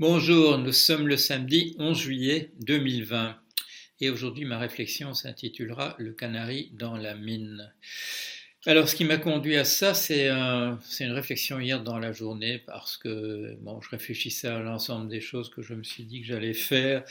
Bonjour, 0.00 0.58
nous 0.58 0.70
sommes 0.70 1.08
le 1.08 1.16
samedi 1.16 1.74
11 1.80 1.98
juillet 1.98 2.52
2020 2.60 3.36
et 4.00 4.10
aujourd'hui 4.10 4.44
ma 4.44 4.56
réflexion 4.56 5.12
s'intitulera 5.12 5.96
Le 5.98 6.12
canari 6.12 6.70
dans 6.74 6.96
la 6.96 7.16
mine. 7.16 7.72
Alors 8.64 8.88
ce 8.88 8.94
qui 8.94 9.04
m'a 9.04 9.16
conduit 9.16 9.56
à 9.56 9.64
ça, 9.64 9.94
c'est 9.94 10.28
une 10.28 11.12
réflexion 11.12 11.58
hier 11.58 11.82
dans 11.82 11.98
la 11.98 12.12
journée 12.12 12.58
parce 12.58 12.96
que 12.96 13.56
bon, 13.60 13.80
je 13.80 13.88
réfléchissais 13.90 14.46
à 14.46 14.60
l'ensemble 14.60 15.08
des 15.08 15.20
choses 15.20 15.50
que 15.50 15.62
je 15.62 15.74
me 15.74 15.82
suis 15.82 16.04
dit 16.04 16.20
que 16.20 16.28
j'allais 16.28 16.54
faire 16.54 17.02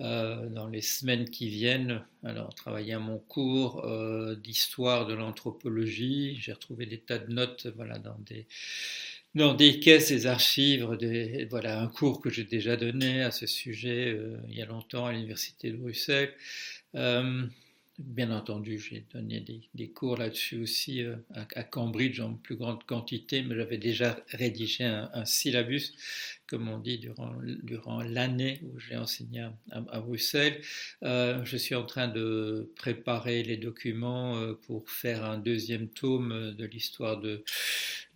euh, 0.00 0.46
dans 0.50 0.68
les 0.68 0.82
semaines 0.82 1.30
qui 1.30 1.48
viennent. 1.48 2.04
Alors 2.22 2.54
travailler 2.54 2.92
à 2.92 2.98
mon 2.98 3.18
cours 3.18 3.82
euh, 3.86 4.34
d'histoire 4.34 5.06
de 5.06 5.14
l'anthropologie, 5.14 6.36
j'ai 6.38 6.52
retrouvé 6.52 6.84
des 6.84 6.98
tas 6.98 7.18
de 7.18 7.32
notes 7.32 7.66
voilà, 7.76 7.98
dans 7.98 8.18
des 8.18 8.46
dans 9.36 9.52
des 9.52 9.78
caisses, 9.80 10.08
des 10.08 10.26
archives, 10.26 10.88
voilà 11.50 11.80
un 11.80 11.88
cours 11.88 12.22
que 12.22 12.30
j'ai 12.30 12.44
déjà 12.44 12.76
donné 12.76 13.22
à 13.22 13.30
ce 13.30 13.46
sujet 13.46 14.14
euh, 14.14 14.38
il 14.48 14.56
y 14.56 14.62
a 14.62 14.66
longtemps 14.66 15.04
à 15.04 15.12
l'université 15.12 15.70
de 15.70 15.76
Bruxelles. 15.76 16.32
Euh, 16.94 17.44
bien 17.98 18.30
entendu, 18.30 18.78
j'ai 18.78 19.04
donné 19.12 19.44
des, 19.74 19.88
cours 19.88 20.16
là-dessus 20.16 20.58
aussi 20.62 21.02
euh, 21.02 21.16
à, 21.34 21.64
Cambridge 21.64 22.18
en 22.20 22.32
plus 22.32 22.56
grande 22.56 22.82
quantité, 22.84 23.42
mais 23.42 23.54
j'avais 23.56 23.76
déjà 23.76 24.18
rédigé 24.28 24.84
un, 24.84 25.24
syllabus, 25.26 25.92
comme 26.48 26.68
on 26.68 26.78
dit, 26.78 26.98
durant, 26.98 27.32
durant 27.62 28.02
l'année 28.02 28.60
où 28.62 28.78
j'ai 28.78 28.96
enseigné 28.96 29.48
à, 29.70 30.00
Bruxelles. 30.00 30.60
je 31.02 31.56
suis 31.56 31.74
en 31.74 31.84
train 31.84 32.08
de 32.08 32.70
préparer 32.76 33.42
les 33.42 33.56
documents 33.56 34.54
pour 34.66 34.90
faire 34.90 35.24
un 35.24 35.38
deuxième 35.38 35.88
tome 35.88 36.54
de 36.56 36.64
l'histoire 36.64 37.18
de 37.18 37.44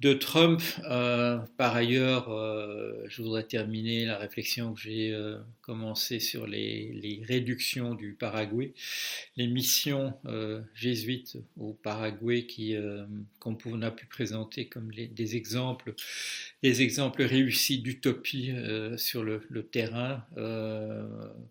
de 0.00 0.14
Trump. 0.14 0.62
Euh, 0.88 1.38
par 1.58 1.76
ailleurs, 1.76 2.30
euh, 2.30 3.04
je 3.08 3.22
voudrais 3.22 3.44
terminer 3.44 4.06
la 4.06 4.16
réflexion 4.16 4.72
que 4.72 4.80
j'ai 4.80 5.12
euh, 5.12 5.38
commencée 5.60 6.20
sur 6.20 6.46
les, 6.46 7.22
réductions 7.28 7.94
du 7.94 8.14
Paraguay, 8.14 8.72
les 9.36 9.46
missions 9.46 10.14
jésuites 10.74 11.38
au 11.58 11.74
Paraguay 11.74 12.46
qui 12.46 12.74
qu'on 13.38 13.82
a 13.82 13.90
pu 13.90 14.06
présenter 14.06 14.66
comme 14.66 14.90
des 14.92 15.36
exemples, 15.36 15.94
des 16.62 16.82
exemples 16.82 17.22
réussis 17.22 17.78
d'utopie 17.78 18.19
sur 18.96 19.24
le, 19.24 19.40
terrain. 19.70 20.24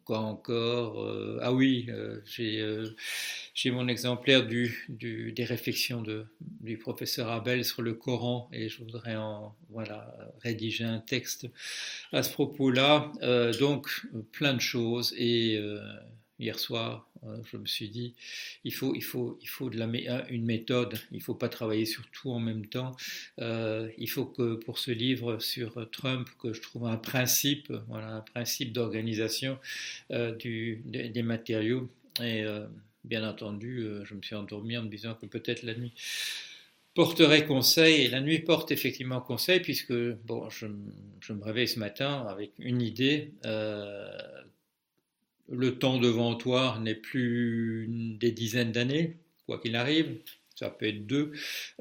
quoi 0.06 0.20
encore 0.20 1.40
Ah 1.42 1.54
oui, 1.54 1.88
j'ai 2.26 3.72
mon 3.72 3.88
exemplaire 3.88 4.46
du, 4.48 4.88
des 4.90 5.46
réflexions 5.46 6.02
de, 6.02 6.26
du 6.62 6.78
professeur 6.78 7.30
Abel 7.30 7.66
sur 7.66 7.82
le 7.82 7.94
Coran 7.94 8.50
et 8.54 8.70
je 8.70 8.80
voudrais 8.80 9.16
en 9.16 9.56
voilà 9.70 10.14
rédiger 10.42 10.86
un 10.86 11.00
texte 11.00 11.48
à 12.12 12.24
ce 12.24 12.32
propos-là. 12.32 13.12
Euh, 13.22 13.54
donc 13.54 13.90
plein 14.32 14.54
de 14.54 14.62
choses 14.62 15.14
et 15.18 15.58
euh, 15.58 15.80
hier 16.40 16.58
soir 16.58 17.10
euh, 17.26 17.38
je 17.52 17.58
me 17.58 17.66
suis 17.66 17.90
dit 17.90 18.14
il 18.64 18.74
faut 18.74 18.96
il 18.96 19.04
faut 19.04 19.38
il 19.42 19.50
faut 19.50 19.70
de 19.70 19.78
la 19.78 19.88
une 20.30 20.46
méthode. 20.46 21.00
Il 21.12 21.18
ne 21.18 21.24
faut 21.24 21.36
pas 21.36 21.50
travailler 21.50 21.86
sur 21.86 22.04
tout 22.12 22.32
en 22.32 22.40
même 22.40 22.66
temps. 22.66 22.96
il 23.38 24.10
faut 24.10 24.26
que 24.26 24.56
pour 24.56 24.80
ce 24.80 24.92
livre 24.92 25.40
sur 25.40 25.90
Trump 25.92 26.30
que 26.42 26.54
je 26.54 26.62
trouve 26.62 26.86
un 26.88 26.98
principe 26.98 27.74
voilà 27.88 28.16
un 28.16 28.22
principe 28.22 28.72
d'organisation 28.74 29.58
du 30.40 30.82
des, 30.86 31.24
matériaux 31.24 31.90
et 32.22 32.46
bien 33.04 33.28
entendu, 33.28 33.80
euh, 33.80 34.06
je 34.06 34.14
me 34.14 34.22
suis 34.22 34.36
endormi 34.36 34.78
en 34.78 34.84
me 34.84 34.90
disant 34.90 35.16
que 35.16 35.26
peut-être 35.26 35.64
la 35.64 35.74
nuit 35.76 35.94
porterait 36.94 37.46
conseil, 37.46 38.06
et 38.06 38.08
la 38.10 38.20
nuit 38.20 38.40
porte 38.40 38.72
effectivement 38.72 39.22
conseil, 39.22 39.62
puisque 39.62 39.94
bon, 39.94 40.50
je, 40.50 40.66
me 40.66 41.44
réveille 41.44 41.68
ce 41.68 41.80
matin 41.80 42.26
avec 42.28 42.52
une 42.60 42.82
idée. 42.82 43.32
Euh, 43.46 44.10
le 45.52 45.78
temps 45.78 46.00
devant 46.00 46.36
toi 46.36 46.78
n'est 46.82 46.96
plus 46.96 47.88
des 48.20 48.32
dizaines 48.32 48.72
d'années, 48.72 49.18
quoi 49.46 49.60
qu'il 49.60 49.76
arrive 49.76 50.20
ça 50.60 50.70
peut 50.70 50.88
être 50.88 51.08
deux, 51.08 51.32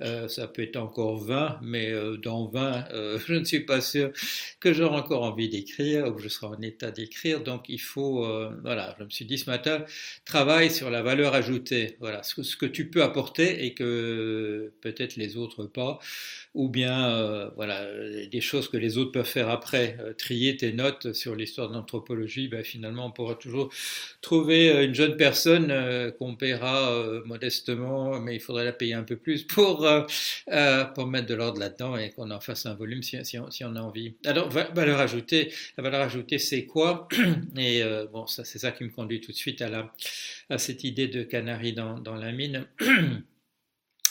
euh, 0.02 0.28
ça 0.28 0.46
peut 0.46 0.62
être 0.62 0.76
encore 0.76 1.16
20, 1.16 1.58
mais 1.62 1.90
euh, 1.90 2.16
dans 2.16 2.46
20, 2.46 2.92
euh, 2.92 3.18
je 3.26 3.34
ne 3.34 3.44
suis 3.44 3.60
pas 3.60 3.80
sûr 3.80 4.12
que 4.60 4.72
j'aurai 4.72 4.96
encore 4.96 5.24
envie 5.24 5.48
d'écrire 5.48 6.06
ou 6.06 6.12
que 6.12 6.22
je 6.22 6.28
serai 6.28 6.46
en 6.46 6.62
état 6.62 6.92
d'écrire. 6.92 7.42
Donc 7.42 7.64
il 7.68 7.80
faut, 7.80 8.26
voilà, 8.62 8.94
je 8.98 9.04
me 9.04 9.10
suis 9.10 9.24
dit 9.24 9.38
ce 9.38 9.50
matin, 9.50 9.84
travaille 10.24 10.70
sur 10.70 10.90
la 10.90 11.02
valeur 11.02 11.34
ajoutée, 11.34 11.96
voilà, 11.98 12.22
ce, 12.22 12.56
que 12.56 12.66
tu 12.66 12.88
peux 12.88 13.02
apporter 13.02 13.64
et 13.64 13.74
que 13.74 14.72
peut-être 14.80 15.16
les 15.16 15.36
autres 15.36 15.64
pas 15.64 15.98
ou 16.54 16.68
bien 16.68 17.10
euh, 17.10 17.50
voilà 17.54 17.86
des 18.26 18.40
choses 18.40 18.68
que 18.68 18.76
les 18.76 18.98
autres 18.98 19.12
peuvent 19.12 19.24
faire 19.24 19.48
après. 19.48 19.96
Euh, 20.00 20.12
trier 20.12 20.56
tes 20.56 20.72
notes 20.72 21.12
sur 21.12 21.36
l'histoire 21.36 21.68
de 21.68 21.74
l'anthropologie, 21.74 22.48
ben, 22.48 22.64
finalement 22.64 23.06
on 23.06 23.10
pourra 23.12 23.36
toujours 23.36 23.70
trouver 24.22 24.70
euh, 24.70 24.84
une 24.84 24.94
jeune 24.94 25.16
personne 25.16 25.72
qu'on 26.18 26.34
paiera 26.34 27.22
modestement, 27.24 28.18
mais 28.20 28.34
il 28.34 28.40
faudrait 28.40 28.64
la 28.68 28.72
payer 28.72 28.94
un 28.94 29.02
peu 29.02 29.16
plus 29.16 29.44
pour 29.44 29.88
pour 30.94 31.06
mettre 31.06 31.26
de 31.26 31.34
l'ordre 31.34 31.60
là-dedans 31.60 31.96
et 31.96 32.10
qu'on 32.10 32.30
en 32.30 32.40
fasse 32.40 32.66
un 32.66 32.74
volume 32.74 33.02
si, 33.02 33.38
on, 33.38 33.76
a 33.76 33.80
envie. 33.80 34.14
Alors 34.24 34.48
valeur 34.50 35.00
ajoutée, 35.00 35.52
la 35.76 35.82
valeur 35.82 36.02
ajoutée 36.02 36.38
c'est 36.38 36.64
quoi? 36.64 37.08
Et 37.56 37.82
bon 38.12 38.26
ça 38.26 38.44
c'est 38.44 38.58
ça 38.58 38.72
qui 38.72 38.84
me 38.84 38.90
conduit 38.90 39.20
tout 39.20 39.32
de 39.32 39.36
suite 39.36 39.62
à 39.62 39.68
la 39.68 39.92
à 40.50 40.58
cette 40.58 40.84
idée 40.84 41.08
de 41.08 41.22
canari 41.22 41.72
dans, 41.72 42.16
la 42.16 42.32
mine. 42.32 42.66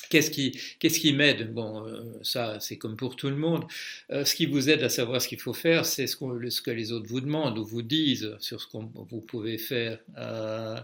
Qu'est-ce 0.10 0.32
qui, 0.32 0.58
qu'est-ce 0.80 1.02
qui 1.02 1.12
m'aide? 1.12 1.54
Bon, 1.54 1.86
euh, 1.86 2.02
ça, 2.22 2.62
c'est 2.62 2.78
comme 2.78 2.96
pour 2.96 3.18
tout 3.18 3.28
le 3.28 3.36
monde. 3.36 3.66
Euh, 4.10 4.24
ce 4.24 4.36
qui 4.36 4.46
vous 4.46 4.70
aide 4.70 4.82
à 4.82 4.88
savoir 4.88 5.22
ce 5.22 5.28
qu'il 5.28 5.42
faut 5.42 5.52
faire, 5.52 5.86
c'est 5.86 6.08
ce, 6.08 6.16
que 6.16 6.72
les 6.72 6.94
autres 6.94 7.10
vous 7.10 7.20
demandent 7.20 7.58
ou 7.58 7.66
vous 7.66 7.82
disent 7.82 8.34
sur 8.40 8.62
ce 8.62 8.68
que 8.68 8.78
vous 8.78 9.20
pouvez 9.20 9.58
faire. 9.58 10.00
Euh, 10.18 10.78
euh, 10.78 10.82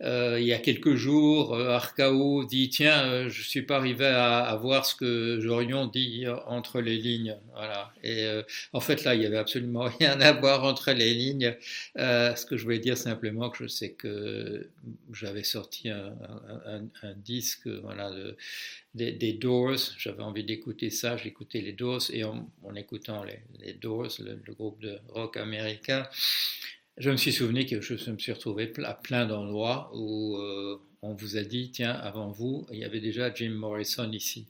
il 0.00 0.44
y 0.44 0.52
a 0.52 0.58
quelques 0.58 0.94
jours, 0.94 1.54
euh, 1.54 1.70
Arcao 1.70 2.44
dit 2.44 2.68
tiens, 2.68 3.04
euh, 3.06 3.28
je 3.30 3.42
suis 3.42 3.62
pas 3.62 3.76
arrivé 3.76 4.06
à, 4.06 4.54
voir 4.60 4.84
ce 4.84 4.94
que 4.94 5.40
Jorion 5.40 5.86
dit 5.86 6.26
entre 6.46 6.80
les 6.80 6.96
lignes. 6.96 7.36
Voilà. 7.54 7.92
Et 8.02 8.26
en 8.72 8.80
fait 8.80 9.04
là, 9.04 9.14
il 9.14 9.22
y 9.22 9.26
avait 9.26 9.38
absolument 9.38 9.84
rien 9.98 10.20
à 10.20 10.32
voir 10.32 10.64
entre 10.64 10.92
les 10.92 11.14
lignes. 11.14 11.54
ce 11.96 12.44
que 12.44 12.56
je 12.56 12.64
voulais 12.64 12.78
dire 12.78 12.98
simplement 12.98 13.50
que 13.50 13.64
je 13.64 13.68
sais 13.68 13.92
que 13.92 14.68
j'avais 15.12 15.44
sorti 15.44 15.88
un, 15.88 17.14
disque, 17.16 17.68
voilà, 17.68 18.10
de, 18.10 18.36
des, 18.94 19.32
Doors. 19.32 19.76
J'avais 19.98 20.22
envie 20.22 20.44
d'écouter 20.44 20.90
ça. 20.90 21.16
J'écoutais 21.16 21.60
les 21.60 21.72
Doors 21.72 22.02
et 22.10 22.24
en, 22.24 22.48
écoutant 22.76 23.24
les, 23.24 23.74
Doors, 23.74 24.12
le, 24.18 24.52
groupe 24.54 24.80
de 24.80 24.98
rock 25.08 25.36
américain 25.36 26.06
je 26.96 27.10
me 27.10 27.16
suis 27.16 27.32
souvenu 27.32 27.66
que 27.66 27.80
je 27.80 28.10
me 28.10 28.18
suis 28.18 28.32
retrouvé 28.32 28.72
à 28.84 28.94
plein 28.94 29.26
d'endroits 29.26 29.90
où 29.94 30.36
euh, 30.36 30.80
on 31.02 31.14
vous 31.14 31.36
a 31.36 31.42
dit, 31.42 31.70
tiens, 31.70 31.92
avant 31.92 32.30
vous, 32.30 32.66
il 32.72 32.78
y 32.78 32.84
avait 32.84 33.00
déjà 33.00 33.32
Jim 33.32 33.50
Morrison 33.50 34.10
ici. 34.12 34.46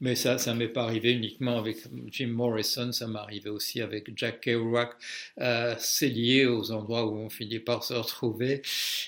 Mais 0.00 0.14
ça, 0.14 0.38
ça 0.38 0.54
m'est 0.54 0.68
pas 0.68 0.84
arrivé 0.84 1.12
uniquement 1.12 1.58
avec 1.58 1.78
Jim 2.10 2.28
Morrison, 2.28 2.92
ça 2.92 3.06
m'est 3.06 3.18
arrivé 3.18 3.50
aussi 3.50 3.80
avec 3.80 4.16
Jack 4.16 4.42
Kerouac. 4.42 4.92
Euh, 5.40 5.74
c'est 5.78 6.08
lié 6.08 6.46
aux 6.46 6.70
endroits 6.70 7.06
où 7.06 7.16
on 7.16 7.30
finit 7.30 7.60
par 7.60 7.82
se 7.82 7.94
retrouver 7.94 8.62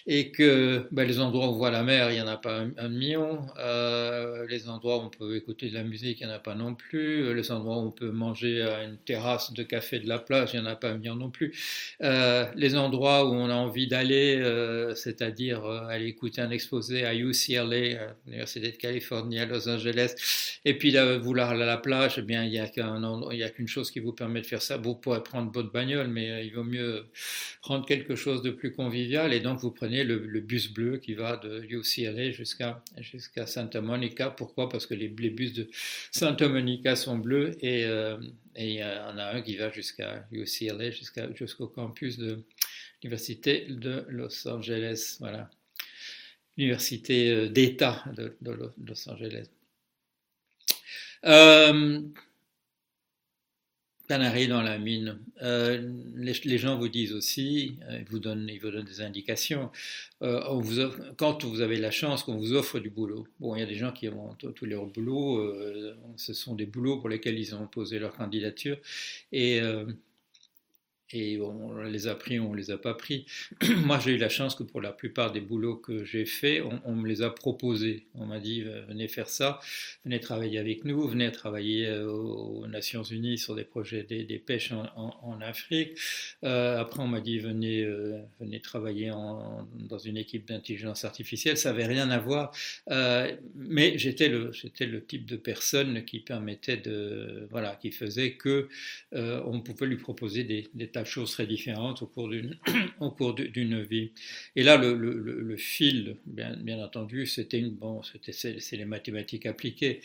et 0.06 0.30
que 0.30 0.86
ben, 0.90 1.06
les 1.06 1.20
endroits 1.20 1.48
où 1.48 1.52
on 1.52 1.56
voit 1.56 1.70
la 1.70 1.82
mer, 1.82 2.10
il 2.10 2.14
n'y 2.14 2.20
en 2.20 2.26
a 2.26 2.36
pas 2.36 2.64
un, 2.76 2.88
million. 2.88 3.46
Euh, 3.58 4.46
les 4.48 4.68
endroits 4.68 4.98
où 4.98 5.02
on 5.02 5.10
peut 5.10 5.36
écouter 5.36 5.68
de 5.68 5.74
la 5.74 5.84
musique, 5.84 6.20
il 6.20 6.26
n'y 6.26 6.32
en 6.32 6.36
a 6.36 6.38
pas 6.38 6.54
non 6.54 6.74
plus. 6.74 7.34
Les 7.34 7.52
endroits 7.52 7.76
où 7.76 7.86
on 7.88 7.90
peut 7.90 8.10
manger 8.10 8.62
à 8.62 8.84
une 8.84 8.96
terrasse 8.96 9.52
de 9.52 9.62
café 9.62 9.98
de 10.00 10.08
la 10.08 10.18
plage, 10.18 10.50
il 10.54 10.60
n'y 10.60 10.66
en 10.66 10.70
a 10.70 10.76
pas 10.76 10.90
un 10.90 10.98
million 10.98 11.16
non 11.16 11.30
plus. 11.30 11.54
Euh, 12.02 12.46
les 12.54 12.76
endroits 12.76 13.28
où 13.28 13.34
on 13.34 13.50
a 13.50 13.54
envie 13.54 13.88
d'aller, 13.88 14.42
c'est-à-dire 14.94 15.64
aller 15.66 16.06
écouter 16.06 16.40
un 16.40 16.50
exposé 16.50 16.87
à 16.92 17.14
UCLA, 17.14 18.02
à 18.02 18.14
l'Université 18.26 18.70
de 18.70 18.76
Californie 18.76 19.38
à 19.38 19.46
Los 19.46 19.68
Angeles, 19.68 20.14
et 20.64 20.76
puis 20.76 20.90
là, 20.90 21.18
vouloir 21.18 21.50
aller 21.50 21.62
à 21.62 21.66
la 21.66 21.76
plage, 21.76 22.14
eh 22.18 22.22
bien, 22.22 22.44
il 22.44 22.50
n'y 22.50 22.58
a 22.58 23.50
qu'une 23.50 23.68
chose 23.68 23.90
qui 23.90 24.00
vous 24.00 24.12
permet 24.12 24.40
de 24.40 24.46
faire 24.46 24.62
ça. 24.62 24.76
Vous 24.76 24.94
pourrez 24.94 25.22
prendre 25.22 25.50
votre 25.52 25.70
bagnole, 25.70 26.08
mais 26.08 26.30
euh, 26.30 26.42
il 26.42 26.52
vaut 26.52 26.64
mieux 26.64 27.06
prendre 27.62 27.86
quelque 27.86 28.14
chose 28.16 28.42
de 28.42 28.50
plus 28.50 28.72
convivial, 28.72 29.32
et 29.32 29.40
donc 29.40 29.60
vous 29.60 29.70
prenez 29.70 30.04
le, 30.04 30.18
bus 30.40 30.72
bleu 30.72 30.98
qui 30.98 31.14
va 31.14 31.36
de 31.36 31.64
UCLA 31.68 32.30
jusqu'à 32.30 32.82
jusqu'à 32.98 33.46
Santa 33.46 33.80
Monica. 33.80 34.30
Pourquoi? 34.30 34.68
Parce 34.68 34.86
que 34.86 34.94
les, 34.94 35.08
bus 35.08 35.52
de 35.52 35.68
Santa 36.10 36.48
Monica 36.48 36.96
sont 36.96 37.18
bleus, 37.18 37.52
et, 37.60 37.84
euh, 37.84 38.16
il 38.56 38.72
y 38.72 38.82
en 38.82 39.16
a 39.18 39.34
un 39.34 39.42
qui 39.42 39.56
va 39.56 39.70
jusqu'à 39.70 40.26
UCLA, 40.32 40.90
jusqu'au 41.34 41.68
campus 41.68 42.18
de 42.18 42.44
l'Université 43.02 43.66
de 43.68 44.04
Los 44.08 44.48
Angeles. 44.48 45.16
Voilà 45.20 45.48
l'université 46.58 47.30
euh, 47.30 47.48
d'État 47.48 48.04
de, 48.14 48.36
Los 48.42 49.08
Angeles. 49.08 49.46
Euh, 51.24 52.00
Canari 54.08 54.48
dans 54.48 54.62
la 54.62 54.78
mine. 54.78 55.20
Euh, 55.42 55.86
les, 56.16 56.58
gens 56.58 56.78
vous 56.78 56.88
disent 56.88 57.12
aussi, 57.12 57.76
ils 57.90 58.06
vous 58.08 58.18
donnent, 58.18 58.48
ils 58.48 58.58
vous 58.58 58.70
donnent 58.70 58.86
des 58.86 59.02
indications. 59.02 59.70
quand 60.20 61.44
vous 61.44 61.60
avez 61.60 61.76
la 61.76 61.90
chance 61.90 62.22
qu'on 62.22 62.38
vous 62.38 62.54
offre 62.54 62.78
du 62.78 62.88
boulot. 62.88 63.28
Bon, 63.38 63.54
il 63.54 63.60
y 63.60 63.62
a 63.62 63.66
des 63.66 63.74
gens 63.74 63.92
qui 63.92 64.08
ont 64.08 64.34
tous 64.34 64.64
leurs 64.64 64.86
boulots. 64.86 65.54
ce 66.16 66.32
sont 66.32 66.54
des 66.54 66.64
boulots 66.64 66.98
pour 67.00 67.10
lesquels 67.10 67.38
ils 67.38 67.54
ont 67.54 67.66
posé 67.66 67.98
leur 67.98 68.14
candidature. 68.14 68.78
Et 69.30 69.60
et 71.12 71.40
on 71.40 71.82
les 71.82 72.06
a 72.06 72.14
pris 72.14 72.38
ou 72.38 72.50
on 72.50 72.54
les 72.54 72.70
a 72.70 72.78
pas 72.78 72.94
pris. 72.94 73.26
Moi, 73.84 73.98
j'ai 73.98 74.12
eu 74.12 74.18
la 74.18 74.28
chance 74.28 74.54
que 74.54 74.62
pour 74.62 74.80
la 74.80 74.92
plupart 74.92 75.32
des 75.32 75.40
boulots 75.40 75.76
que 75.76 76.04
j'ai 76.04 76.24
faits, 76.24 76.62
on, 76.84 76.94
me 76.94 77.08
les 77.08 77.22
a 77.22 77.30
proposés. 77.30 78.06
On 78.14 78.26
m'a 78.26 78.40
dit 78.40 78.62
venez 78.88 79.08
faire 79.08 79.28
ça, 79.28 79.60
venez 80.04 80.20
travailler 80.20 80.58
avec 80.58 80.84
nous, 80.84 81.06
venez 81.06 81.30
travailler 81.32 81.86
euh, 81.86 82.10
aux 82.10 82.66
Nations 82.66 83.02
Unies 83.02 83.38
sur 83.38 83.54
des 83.54 83.64
projets 83.64 84.02
des, 84.02 84.38
pêches 84.38 84.72
en, 84.72 85.38
Afrique. 85.40 85.98
Euh, 86.44 86.78
après, 86.78 87.00
on 87.00 87.06
m'a 87.06 87.20
dit 87.20 87.38
venez, 87.38 87.82
euh, 87.82 88.18
venez 88.40 88.60
travailler 88.60 89.08
dans 89.08 89.98
une 89.98 90.16
équipe 90.16 90.48
d'intelligence 90.48 91.04
artificielle. 91.04 91.56
Ça 91.56 91.70
n'avait 91.70 91.86
rien 91.86 92.10
à 92.10 92.18
voir, 92.18 92.52
mais 93.54 93.96
j'étais 93.98 94.28
le, 94.28 94.52
j'étais 94.52 94.86
le 94.86 95.04
type 95.04 95.26
de 95.26 95.36
personne 95.36 96.04
qui 96.04 96.20
permettait 96.20 96.76
de, 96.76 97.46
voilà, 97.50 97.76
qui 97.76 97.92
faisait 97.92 98.32
que 98.32 98.68
on 99.12 99.60
pouvait 99.60 99.86
lui 99.86 99.96
proposer 99.96 100.44
des, 100.44 100.68
des 100.74 100.86
choses 101.04 101.32
très 101.32 101.46
différentes 101.46 102.02
au 102.02 102.06
cours 102.06 102.28
d'une, 102.28 102.56
au 103.00 103.10
cours 103.10 103.34
d'une 103.34 103.82
vie. 103.82 104.12
Et 104.56 104.62
là, 104.62 104.76
le, 104.76 105.56
fil, 105.56 106.16
bien, 106.26 106.82
entendu, 106.82 107.26
c'était 107.26 107.58
une, 107.58 107.70
bon, 107.70 108.02
c'était, 108.02 108.32
c'est, 108.32 108.76
les 108.76 108.84
mathématiques 108.84 109.46
appliquées. 109.46 110.00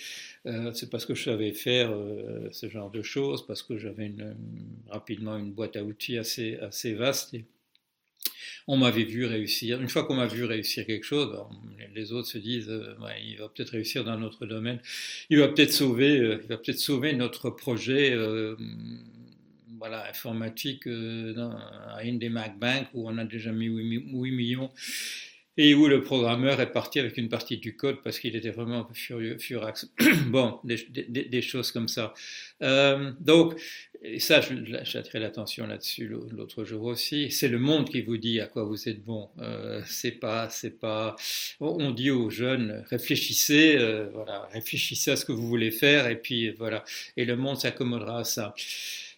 Euh, 0.46 0.74
c'est 0.74 0.90
parce 0.90 1.06
que 1.06 1.16
je 1.16 1.24
savais 1.24 1.54
faire 1.54 1.92
euh, 1.92 2.50
ce 2.52 2.70
genre 2.70 2.92
de 2.92 3.02
choses, 3.02 3.46
parce 3.46 3.64
que 3.64 3.78
j'avais 3.78 4.12
rapidement 4.90 5.38
une 5.38 5.52
boîte 5.52 5.76
à 5.76 5.84
outils 5.84 6.18
assez, 6.18 6.58
assez 6.58 6.94
vaste. 6.94 7.36
On 8.68 8.78
m'avait 8.78 9.04
vu 9.04 9.26
réussir. 9.26 9.82
Une 9.82 9.90
fois 9.90 10.06
qu'on 10.06 10.16
m'a 10.16 10.28
vu 10.28 10.46
réussir 10.46 10.86
quelque 10.86 11.06
chose, 11.06 11.38
les 11.94 12.14
autres 12.14 12.30
se 12.30 12.38
disent, 12.38 12.70
euh, 12.70 12.96
il 13.26 13.38
va 13.38 13.50
peut-être 13.50 13.72
réussir 13.72 14.04
dans 14.04 14.18
notre 14.18 14.46
domaine, 14.46 14.80
il 15.30 15.40
va 15.40 15.50
peut-être 15.50 15.74
sauver, 15.74 16.16
il 16.16 16.48
va 16.48 16.58
peut-être 16.58 16.80
sauver 16.80 17.14
notre 17.14 17.50
projet 17.50 18.16
voilà, 19.84 20.08
informatique 20.08 20.88
euh, 20.88 21.36
à 21.94 22.06
une 22.06 22.18
des 22.18 22.30
MacBank 22.30 22.88
où 22.94 23.10
on 23.10 23.18
a 23.18 23.26
déjà 23.26 23.52
mis 23.52 23.66
8, 23.66 24.32
millions 24.32 24.72
et 25.58 25.76
où 25.76 25.88
le 25.88 26.02
programmeur 26.02 26.62
est 26.62 26.72
parti 26.72 27.00
avec 27.00 27.18
une 27.18 27.28
partie 27.28 27.58
du 27.58 27.76
code 27.76 28.02
parce 28.02 28.18
qu'il 28.18 28.36
était 28.38 28.50
vraiment 28.50 28.80
un 28.80 28.84
peu 28.84 28.94
furieux, 28.94 29.38
furax. 29.38 29.92
bon, 30.28 30.60
des, 30.64 31.42
choses 31.42 31.72
comme 31.74 31.90
ça. 31.90 32.14
Euh, 32.62 33.12
donc, 33.20 33.60
ça, 34.18 34.42
j'attirais 34.84 35.20
l'attention 35.20 35.68
là-dessus 35.68 36.08
l'autre 36.08 36.66
jour 36.66 36.84
aussi. 36.86 37.32
C'est 37.32 37.48
le 37.48 37.60
monde 37.60 37.90
qui 37.90 38.02
vous 38.02 38.18
dit 38.18 38.42
à 38.42 38.48
quoi 38.48 38.64
vous 38.64 38.90
êtes 38.90 39.04
bon. 39.04 39.30
Euh, 39.40 39.82
c'est 39.86 40.12
pas, 40.12 40.50
c'est 40.50 40.80
pas. 40.80 41.16
On 41.60 41.92
dit 41.92 42.12
aux 42.12 42.30
jeunes, 42.30 42.84
réfléchissez, 42.90 43.78
euh, 43.78 44.10
voilà, 44.14 44.50
réfléchissez 44.52 45.12
à 45.12 45.16
ce 45.16 45.26
que 45.26 45.32
vous 45.32 45.48
voulez 45.48 45.72
faire, 45.72 46.08
et 46.08 46.20
puis 46.20 46.52
voilà. 46.52 46.84
Et 47.16 47.26
le 47.26 47.36
monde 47.36 47.58
s'accommodera 47.60 48.20
à 48.20 48.24
ça. 48.24 48.56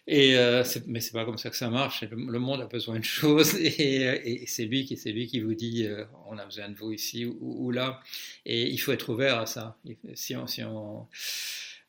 Et 0.08 0.36
euh, 0.36 0.62
mais 0.86 1.00
c'est 1.00 1.12
pas 1.12 1.24
comme 1.24 1.38
ça 1.38 1.50
que 1.50 1.56
ça 1.56 1.68
marche. 1.68 2.02
Le, 2.02 2.38
monde 2.38 2.60
a 2.60 2.66
besoin 2.66 2.98
de 2.98 3.04
choses 3.04 3.54
et, 3.58 4.42
et 4.42 4.46
c'est 4.46 4.64
lui 4.64 4.84
qui 4.84 4.96
c'est 4.96 5.10
lui 5.10 5.26
qui 5.26 5.40
vous 5.40 5.54
dit 5.54 5.84
euh, 5.84 6.04
on 6.28 6.38
a 6.38 6.44
besoin 6.44 6.68
de 6.68 6.76
vous 6.76 6.92
ici 6.92 7.24
ou, 7.24 7.70
là. 7.72 8.00
Et 8.44 8.70
il 8.70 8.78
faut 8.78 8.92
être 8.92 9.08
ouvert 9.08 9.38
à 9.38 9.46
ça. 9.46 9.76
Si 10.14 10.36
on, 10.36 10.46
si 10.46 10.62
on 10.62 11.08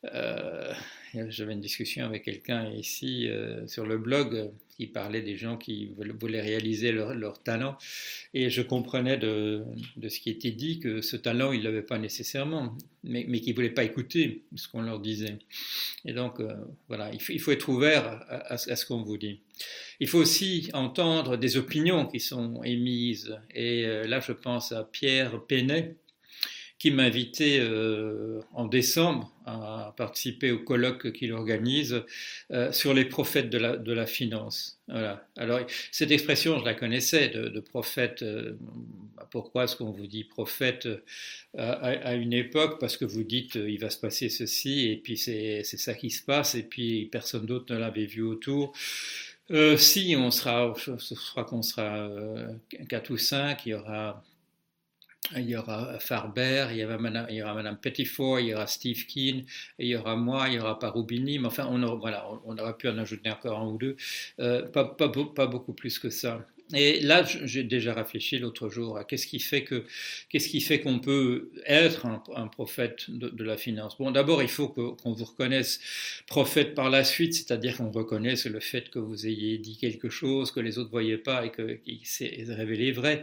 euh, 0.04 0.72
j'avais 1.28 1.54
une 1.54 1.60
discussion 1.60 2.04
avec 2.04 2.24
quelqu'un 2.24 2.70
ici 2.70 3.28
euh, 3.28 3.66
sur 3.66 3.84
le 3.84 3.98
blog 3.98 4.50
qui 4.76 4.86
parlait 4.86 5.22
des 5.22 5.36
gens 5.36 5.56
qui 5.56 5.90
voulaient 6.20 6.40
réaliser 6.40 6.92
leur, 6.92 7.42
talent. 7.42 7.76
Et 8.32 8.48
je 8.48 8.62
comprenais 8.62 9.16
de, 9.16 9.64
ce 10.08 10.20
qui 10.20 10.30
était 10.30 10.52
dit 10.52 10.78
que 10.78 11.02
ce 11.02 11.16
talent, 11.16 11.50
ils 11.50 11.58
ne 11.58 11.64
l'avaient 11.64 11.82
pas 11.82 11.98
nécessairement, 11.98 12.76
mais, 13.02 13.24
mais 13.26 13.40
qu'ils 13.40 13.54
ne 13.54 13.56
voulaient 13.56 13.70
pas 13.70 13.82
écouter 13.82 14.42
ce 14.54 14.68
qu'on 14.68 14.82
leur 14.82 15.00
disait. 15.00 15.38
Et 16.04 16.12
donc, 16.12 16.38
euh, 16.38 16.54
voilà, 16.86 17.10
il 17.12 17.40
faut, 17.40 17.50
être 17.50 17.68
ouvert 17.68 18.24
à, 18.28 18.56
ce 18.56 18.86
qu'on 18.86 19.02
vous 19.02 19.18
dit. 19.18 19.40
Il 19.98 20.06
faut 20.06 20.18
aussi 20.18 20.70
entendre 20.74 21.36
des 21.36 21.56
opinions 21.56 22.06
qui 22.06 22.20
sont 22.20 22.62
émises. 22.62 23.36
Et 23.52 23.84
là, 23.84 24.20
je 24.20 24.30
pense 24.30 24.70
à 24.70 24.84
Pierre 24.84 25.42
Penet, 25.48 25.96
qui 26.78 26.92
m'a 26.92 27.02
invité 27.02 27.58
euh, 27.60 28.40
en 28.52 28.66
décembre 28.66 29.32
à 29.46 29.94
participer 29.96 30.52
au 30.52 30.60
colloque 30.60 31.12
qu'il 31.12 31.32
organise 31.32 32.04
euh, 32.52 32.70
sur 32.70 32.94
les 32.94 33.04
prophètes 33.04 33.50
de 33.50 33.58
la, 33.58 33.76
de 33.76 33.92
la 33.92 34.06
finance. 34.06 34.78
Voilà. 34.86 35.26
Alors, 35.36 35.60
cette 35.90 36.12
expression, 36.12 36.60
je 36.60 36.64
la 36.64 36.74
connaissais 36.74 37.30
de, 37.30 37.48
de 37.48 37.60
prophète. 37.60 38.22
Euh, 38.22 38.56
pourquoi 39.30 39.64
est-ce 39.64 39.74
qu'on 39.74 39.90
vous 39.90 40.06
dit 40.06 40.22
prophète 40.22 40.88
à, 41.56 42.14
une 42.14 42.32
époque? 42.32 42.78
Parce 42.80 42.96
que 42.96 43.04
vous 43.04 43.24
dites 43.24 43.56
il 43.56 43.78
va 43.78 43.90
se 43.90 43.98
passer 43.98 44.30
ceci, 44.30 44.88
et 44.88 44.96
puis 44.96 45.18
c'est 45.18 45.64
ça 45.64 45.92
qui 45.92 46.10
se 46.10 46.22
passe, 46.22 46.54
et 46.54 46.62
puis 46.62 47.06
personne 47.12 47.44
d'autre 47.44 47.74
ne 47.74 47.78
l'avait 47.78 48.06
vu 48.06 48.22
autour. 48.22 48.72
si 49.76 50.14
on 50.16 50.30
sera, 50.30 50.72
je 50.78 51.14
crois 51.30 51.44
qu'on 51.44 51.60
sera 51.60 52.08
quatre 52.88 53.10
ou 53.10 53.18
cinq, 53.18 53.66
il 53.66 53.70
y 53.70 53.74
aura 53.74 54.24
il 55.36 55.48
y 55.48 55.56
aura 55.56 55.98
Farber, 55.98 56.68
il 56.70 56.78
y, 56.78 56.84
aura 56.84 56.98
Madame, 56.98 57.26
il 57.30 57.36
y 57.36 57.42
aura 57.42 57.54
Madame 57.54 57.76
Pettiford, 57.78 58.40
il 58.40 58.48
y 58.48 58.54
aura 58.54 58.66
Steve 58.66 59.06
Keen, 59.06 59.44
il 59.78 59.88
y 59.88 59.96
aura 59.96 60.16
moi, 60.16 60.48
il 60.48 60.54
y 60.54 60.58
aura 60.58 60.78
Parubini, 60.78 61.38
mais 61.38 61.46
enfin, 61.46 61.66
on, 61.70 61.82
aura, 61.82 61.96
voilà, 61.96 62.28
on, 62.44 62.56
aurait 62.58 62.76
pu 62.76 62.88
en 62.88 62.98
ajouter 62.98 63.30
encore 63.30 63.58
un 63.60 63.66
ou 63.66 63.78
deux, 63.78 63.96
euh, 64.40 64.68
pas, 64.68 64.84
pas, 64.84 65.10
pas, 65.34 65.46
beaucoup 65.46 65.72
plus 65.72 65.98
que 65.98 66.10
ça. 66.10 66.46
Et 66.74 67.00
là, 67.00 67.24
j'ai 67.24 67.64
déjà 67.64 67.94
réfléchi 67.94 68.38
l'autre 68.38 68.68
jour 68.68 68.98
à 68.98 69.04
qu'est-ce 69.04 69.26
qui 69.26 69.40
fait 69.40 69.64
que 69.64 69.84
qu'est-ce 70.28 70.48
qui 70.48 70.60
fait 70.60 70.80
qu'on 70.80 70.98
peut 70.98 71.50
être 71.66 72.06
un, 72.06 72.48
prophète 72.48 73.06
de, 73.08 73.44
la 73.44 73.56
finance. 73.56 73.96
Bon, 73.98 74.10
d'abord, 74.10 74.42
il 74.42 74.48
faut 74.48 74.68
qu'on 74.68 75.12
vous 75.12 75.24
reconnaisse 75.24 75.80
prophète 76.26 76.74
par 76.74 76.90
la 76.90 77.04
suite, 77.04 77.34
c'est-à-dire 77.34 77.78
qu'on 77.78 77.90
reconnaisse 77.90 78.46
le 78.46 78.60
fait 78.60 78.90
que 78.90 78.98
vous 78.98 79.26
ayez 79.26 79.56
dit 79.58 79.78
quelque 79.78 80.10
chose 80.10 80.50
que 80.50 80.60
les 80.60 80.78
autres 80.78 80.90
voyaient 80.90 81.16
pas 81.16 81.46
et 81.46 81.50
que 81.50 81.72
qui 81.72 82.00
s'est 82.04 82.44
révélé 82.48 82.92
vrai. 82.92 83.22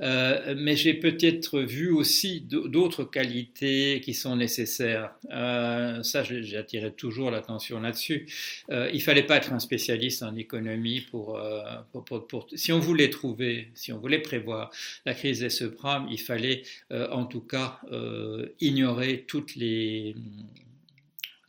Euh, 0.00 0.54
mais 0.56 0.76
j'ai 0.76 0.94
peut-être 0.94 1.60
vu 1.60 1.90
aussi 1.90 2.40
d'autres 2.40 3.04
qualités 3.04 4.00
qui 4.02 4.14
sont 4.14 4.36
nécessaires. 4.36 5.14
Euh, 5.30 6.02
ça, 6.02 6.22
j'attirais 6.22 6.92
toujours 6.92 7.30
l'attention 7.30 7.80
là-dessus. 7.80 8.26
Euh, 8.70 8.90
il 8.92 9.02
fallait 9.02 9.24
pas 9.24 9.36
être 9.36 9.52
un 9.52 9.58
spécialiste 9.58 10.22
en 10.22 10.34
économie 10.36 11.00
pour, 11.00 11.36
euh, 11.38 11.60
pour 11.92 12.48
si 12.54 12.72
on 12.72 12.80
voulait 12.86 13.10
trouver, 13.10 13.68
si 13.74 13.92
on 13.92 13.98
voulait 13.98 14.20
prévoir 14.20 14.70
la 15.04 15.14
crise 15.14 15.40
des 15.40 15.50
subprimes, 15.50 16.06
il 16.10 16.20
fallait 16.20 16.62
euh, 16.92 17.08
en 17.10 17.26
tout 17.26 17.40
cas 17.40 17.80
euh, 17.90 18.46
ignorer 18.60 19.24
toutes 19.26 19.56
les, 19.56 20.14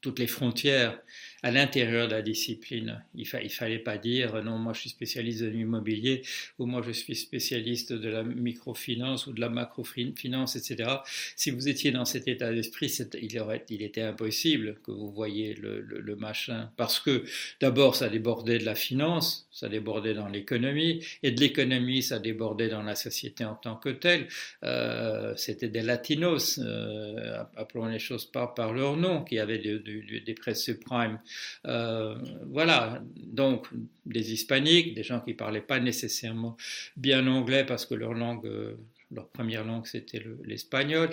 toutes 0.02 0.20
les 0.20 0.28
frontières 0.28 1.00
à 1.44 1.52
l'intérieur 1.52 2.08
de 2.08 2.14
la 2.14 2.22
discipline. 2.22 3.04
Il 3.16 3.28
ne 3.32 3.50
fallait 3.50 3.80
pas 3.80 3.98
dire 3.98 4.36
euh, 4.36 4.42
non, 4.42 4.58
moi 4.58 4.74
je 4.74 4.82
suis 4.82 4.90
spécialiste 4.90 5.44
de 5.44 5.48
l'immobilier 5.48 6.22
ou 6.58 6.66
moi 6.66 6.82
je 6.86 6.92
suis 6.92 7.16
spécialiste 7.16 7.94
de 7.94 8.10
la 8.10 8.24
microfinance 8.24 9.28
ou 9.28 9.34
de 9.34 9.42
la 9.42 9.50
macrofinance, 9.50 10.56
etc. 10.56 10.90
Si 11.36 11.52
vous 11.52 11.68
étiez 11.68 11.92
dans 11.92 12.06
cet 12.06 12.28
état 12.28 12.52
d'esprit, 12.52 12.92
il, 13.22 13.82
était 13.82 14.02
impossible 14.02 14.80
que 14.84 14.92
vous 14.92 15.12
voyiez 15.12 15.54
le, 15.54 16.16
machin 16.18 16.72
parce 16.78 17.00
que 17.00 17.24
d'abord 17.60 17.96
ça 17.96 18.10
débordait 18.10 18.58
de 18.58 18.66
la 18.66 18.74
finance, 18.74 19.48
ça 19.52 19.70
débordait 19.70 20.16
dans 20.16 20.28
l'économie 20.28 21.06
et 21.22 21.32
de 21.32 21.40
l'économie 21.40 22.02
ça 22.02 22.18
débordait 22.18 22.70
dans 22.70 22.82
la 22.82 22.96
société 22.96 23.46
en 23.46 23.56
tant 23.56 23.76
que 23.76 23.90
telle. 23.90 24.28
Euh, 24.64 25.36
C'était 25.36 25.70
des 25.70 25.84
latinos, 25.84 26.60
euh, 26.64 27.44
appelons 27.56 27.86
les 27.86 28.00
choses 28.00 28.26
par, 28.26 28.74
leur 28.74 28.98
nom, 28.98 29.24
qui 29.24 29.38
avaient 29.38 29.60
des 29.60 30.34
presses 30.34 30.64
subprimes 30.64 31.20
euh, 31.66 32.16
voilà, 32.48 33.02
donc 33.16 33.68
des 34.06 34.34
hispaniques, 34.34 34.94
des 34.94 35.04
gens 35.04 35.20
qui 35.20 35.32
ne 35.32 35.36
parlaient 35.38 35.62
pas 35.62 35.80
nécessairement 35.80 36.58
bien 36.96 37.26
anglais 37.28 37.66
parce 37.66 37.86
que 37.86 37.96
leur 37.96 38.14
langue, 38.14 38.46
euh, 38.46 38.76
leur 39.12 39.30
première 39.30 39.64
langue 39.64 39.86
c'était 39.86 40.24
l'espagnol 40.44 41.10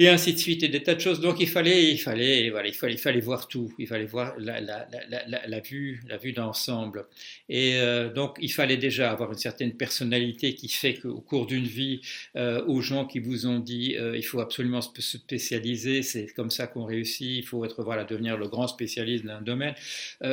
et 0.00 0.08
ainsi 0.08 0.32
de 0.32 0.38
suite, 0.38 0.62
et 0.62 0.68
des 0.68 0.82
tas 0.82 0.94
de 0.94 1.00
choses. 1.00 1.20
Donc 1.20 1.40
il 1.40 1.48
fallait, 1.48 1.92
il 1.92 1.98
fallait, 1.98 2.48
voilà, 2.48 2.68
il 2.68 2.74
fallait, 2.74 3.20
voir 3.20 3.48
tout, 3.48 3.70
il 3.78 3.86
fallait 3.86 4.06
voir 4.06 4.34
la, 4.38 5.60
vue, 5.60 6.00
la 6.08 6.16
vue 6.16 6.32
d'ensemble. 6.32 7.04
Et 7.50 7.74
euh, 7.74 8.10
donc 8.10 8.38
il 8.40 8.50
fallait 8.50 8.78
déjà 8.78 9.10
avoir 9.10 9.30
une 9.30 9.38
certaine 9.38 9.74
personnalité 9.74 10.54
qui 10.54 10.70
fait 10.70 10.94
qu'au 10.94 11.20
cours 11.20 11.44
d'une 11.44 11.66
vie, 11.66 12.00
euh, 12.34 12.64
aux 12.64 12.80
gens 12.80 13.04
qui 13.04 13.18
vous 13.18 13.46
ont 13.46 13.58
dit, 13.58 13.94
euh, 13.98 14.16
il 14.16 14.22
faut 14.22 14.40
absolument 14.40 14.80
se 14.80 14.90
spécialiser, 15.02 16.02
c'est 16.02 16.28
comme 16.28 16.50
ça 16.50 16.66
qu'on 16.66 16.86
réussit, 16.86 17.36
il 17.36 17.44
faut 17.44 17.62
être, 17.66 17.84
voilà, 17.84 18.04
devenir 18.04 18.38
le 18.38 18.48
grand 18.48 18.68
spécialiste 18.68 19.26
d'un 19.26 19.42
domaine. 19.42 19.74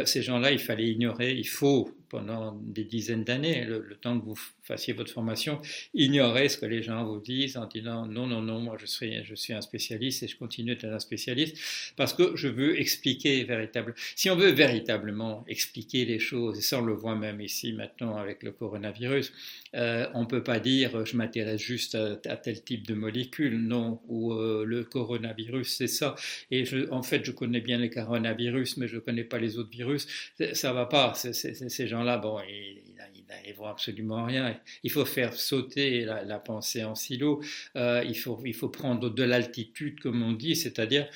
ces 0.06 0.22
gens-là, 0.22 0.52
il 0.54 0.60
fallait 0.60 0.88
ignorer, 0.88 1.34
il 1.34 1.48
faut 1.48 1.92
pendant 2.10 2.54
des 2.54 2.84
dizaines 2.84 3.24
d'années, 3.24 3.66
le, 3.66 3.96
temps 4.00 4.20
que 4.20 4.26
vous 4.26 4.40
fassiez 4.64 4.94
votre 4.94 5.12
formation, 5.12 5.60
ignorez 5.94 6.50
ce 6.50 6.58
que 6.58 6.66
les 6.66 6.84
gens 6.84 7.06
vous 7.06 7.20
disent 7.20 7.58
en 7.58 7.66
disant 7.66 8.06
non, 8.06 8.28
non, 8.28 8.42
non, 8.42 8.60
moi 8.60 8.78
je 8.80 8.86
suis, 8.86 9.24
je 9.24 9.36
suis 9.36 9.54
un 9.54 9.62
spécialiste 9.62 10.24
et 10.24 10.28
je 10.28 10.38
continue 10.38 10.76
d'être 10.76 10.86
un 10.86 11.00
spécialiste 11.00 11.58
parce 11.96 12.14
que 12.14 12.36
je 12.36 12.48
veux 12.48 12.80
expliquer 12.80 13.44
véritablement. 13.44 13.96
Si 14.16 14.30
on 14.30 14.36
veut 14.36 14.52
véritablement 14.52 15.44
expliquer 15.48 16.06
les 16.06 16.20
choses, 16.20 16.60
et 16.60 16.62
ça 16.62 16.80
on 16.80 16.86
le 16.86 16.94
voit 16.94 17.16
même 17.16 17.42
ici 17.42 17.74
maintenant 17.74 18.18
avec 18.18 18.44
le 18.44 18.52
coronavirus, 18.52 19.34
euh, 19.76 20.08
on 20.14 20.22
ne 20.22 20.28
peut 20.28 20.44
pas 20.44 20.60
dire 20.60 21.06
je 21.06 21.18
m'intéresse 21.18 21.62
juste 21.62 21.96
à, 21.96 22.38
tel 22.38 22.64
type 22.64 22.86
de 22.86 22.94
molécule, 22.94 23.58
non, 23.58 24.02
ou 24.08 24.34
euh, 24.34 24.64
le 24.66 24.84
coronavirus 24.84 25.76
c'est 25.78 25.88
ça. 25.88 26.16
Et 26.52 26.64
en 26.92 27.04
fait, 27.04 27.26
je 27.26 27.32
connais 27.32 27.62
bien 27.62 27.78
le 27.78 27.88
coronavirus, 27.88 28.78
mais 28.78 28.88
je 28.88 28.96
ne 28.96 29.02
connais 29.02 29.24
pas 29.24 29.40
les 29.40 29.58
autres 29.58 29.70
virus. 29.70 30.08
Ça 30.54 30.74
va 30.74 30.86
pas. 30.86 31.14
ces 31.16 31.88
gens-là, 31.98 32.18
bon, 32.18 32.40
ils, 32.48 32.84
n'arriveront 33.30 33.68
absolument 33.68 34.26
rien. 34.26 34.58
Il 34.84 34.92
faut 34.92 35.06
faire 35.06 35.34
sauter 35.34 36.06
la, 36.06 36.40
pensée 36.40 36.84
en 36.84 36.96
silo. 36.96 37.42
Euh, 37.76 38.04
il, 38.08 38.18
faut, 38.18 38.40
il 38.46 38.54
faut 38.54 38.70
prendre 38.70 39.10
de 39.10 39.24
l'altitude, 39.24 40.00
comme 40.00 40.24
on 40.24 40.32
dit, 40.32 40.56
c'est-à-dire 40.56 41.08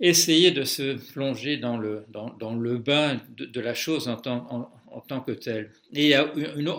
essayer 0.00 0.50
de 0.50 0.64
se 0.64 0.94
plonger 1.12 1.56
dans 1.56 1.78
le, 1.78 2.04
dans, 2.10 2.54
le 2.54 2.78
bain 2.78 3.20
de, 3.36 3.60
la 3.60 3.74
chose 3.74 4.08
en 4.08 4.16
tant, 4.16 4.70
en, 4.90 5.00
tant 5.00 5.20
que 5.20 5.32
telle. 5.32 5.72
Et 5.92 6.04
il 6.04 6.08
y 6.08 6.14
a 6.14 6.30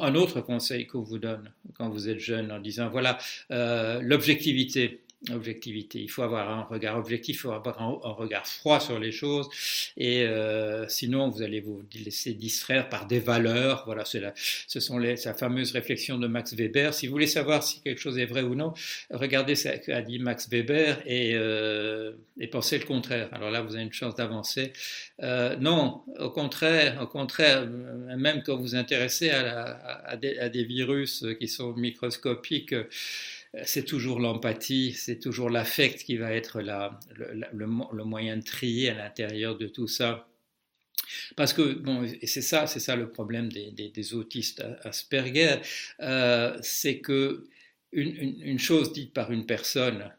un 0.01 0.15
autre 0.15 0.41
conseil 0.41 0.86
qu'on 0.86 1.01
vous 1.01 1.17
donne 1.19 1.51
quand 1.75 1.89
vous 1.89 2.10
êtes 2.10 2.19
jeune 2.19 2.51
en 2.51 2.60
disant, 2.60 2.89
voilà, 2.89 3.17
euh, 3.51 4.01
l'objectivité 4.01 5.01
objectivité. 5.31 6.00
Il 6.00 6.09
faut 6.09 6.21
avoir 6.21 6.50
un 6.50 6.63
regard 6.63 6.97
objectif, 6.97 7.38
il 7.38 7.39
faut 7.39 7.51
avoir 7.51 7.81
un, 7.81 7.88
regard 8.12 8.47
froid 8.47 8.79
sur 8.79 9.00
les 9.00 9.12
choses, 9.12 9.50
et 9.97 10.24
euh, 10.24 10.88
sinon 10.88 11.29
vous 11.29 11.41
allez 11.41 11.59
vous 11.59 11.83
laisser 12.05 12.33
distraire 12.33 12.88
par 12.88 13.07
des 13.07 13.19
valeurs. 13.19 13.83
Voilà, 13.86 14.03
la, 14.13 14.33
ce 14.36 14.79
sont 14.79 14.97
les, 14.97 15.17
sa 15.17 15.33
fameuse 15.33 15.71
réflexion 15.71 16.17
de 16.17 16.27
Max 16.27 16.53
Weber. 16.53 16.93
Si 16.93 17.07
vous 17.07 17.12
voulez 17.12 17.27
savoir 17.27 17.63
si 17.63 17.81
quelque 17.81 18.00
chose 18.00 18.17
est 18.19 18.25
vrai 18.25 18.41
ou 18.41 18.55
non, 18.55 18.74
regardez 19.09 19.55
ce 19.55 19.69
qu'a 19.69 20.01
dit 20.01 20.19
Max 20.19 20.50
Weber 20.50 21.01
et, 21.05 21.31
euh, 21.33 22.13
pensez 22.51 22.77
le 22.77 22.86
contraire. 22.86 23.29
Alors 23.33 23.51
là, 23.51 23.62
vous 23.62 23.75
avez 23.75 23.83
une 23.83 23.91
chance 23.91 24.15
d'avancer. 24.15 24.71
Euh, 25.21 25.55
non, 25.57 26.03
au 26.19 26.29
contraire, 26.29 27.01
au 27.01 27.07
contraire, 27.07 27.67
même 27.67 28.43
quand 28.43 28.55
vous 28.55 28.67
vous 28.67 28.75
intéressez 28.75 29.29
à 29.29 30.15
des, 30.17 30.63
virus 30.63 31.25
qui 31.39 31.47
sont 31.47 31.74
microscopiques 31.74 32.75
c'est 33.63 33.86
toujours 33.86 34.20
l'empathie, 34.20 34.94
c'est 34.94 35.20
toujours 35.20 35.50
l'affect 35.50 36.04
qui 36.04 36.18
va 36.18 36.34
être 36.34 36.62
le, 36.62 38.04
moyen 38.04 38.38
de 38.38 38.44
trier 38.44 38.89
à 38.89 38.94
l'intérieur 38.94 39.58
de 39.58 39.68
tout 39.68 39.88
ça. 39.88 40.27
Parce 41.36 41.54
que, 41.54 41.74
bon, 41.74 42.08
c'est 42.24 42.42
ça, 42.42 42.68
c'est 42.68 42.80
ça 42.80 42.96
le 42.96 43.10
problème 43.10 43.50
des, 43.50 44.13
autistes 44.13 44.63
Asperger, 44.84 45.58
euh, 46.01 46.58
c'est 46.62 47.00
que 47.00 47.48
une, 47.94 48.60
chose 48.60 48.92
dite 48.92 49.13
par 49.13 49.32
une 49.32 49.46
personne 49.46 50.12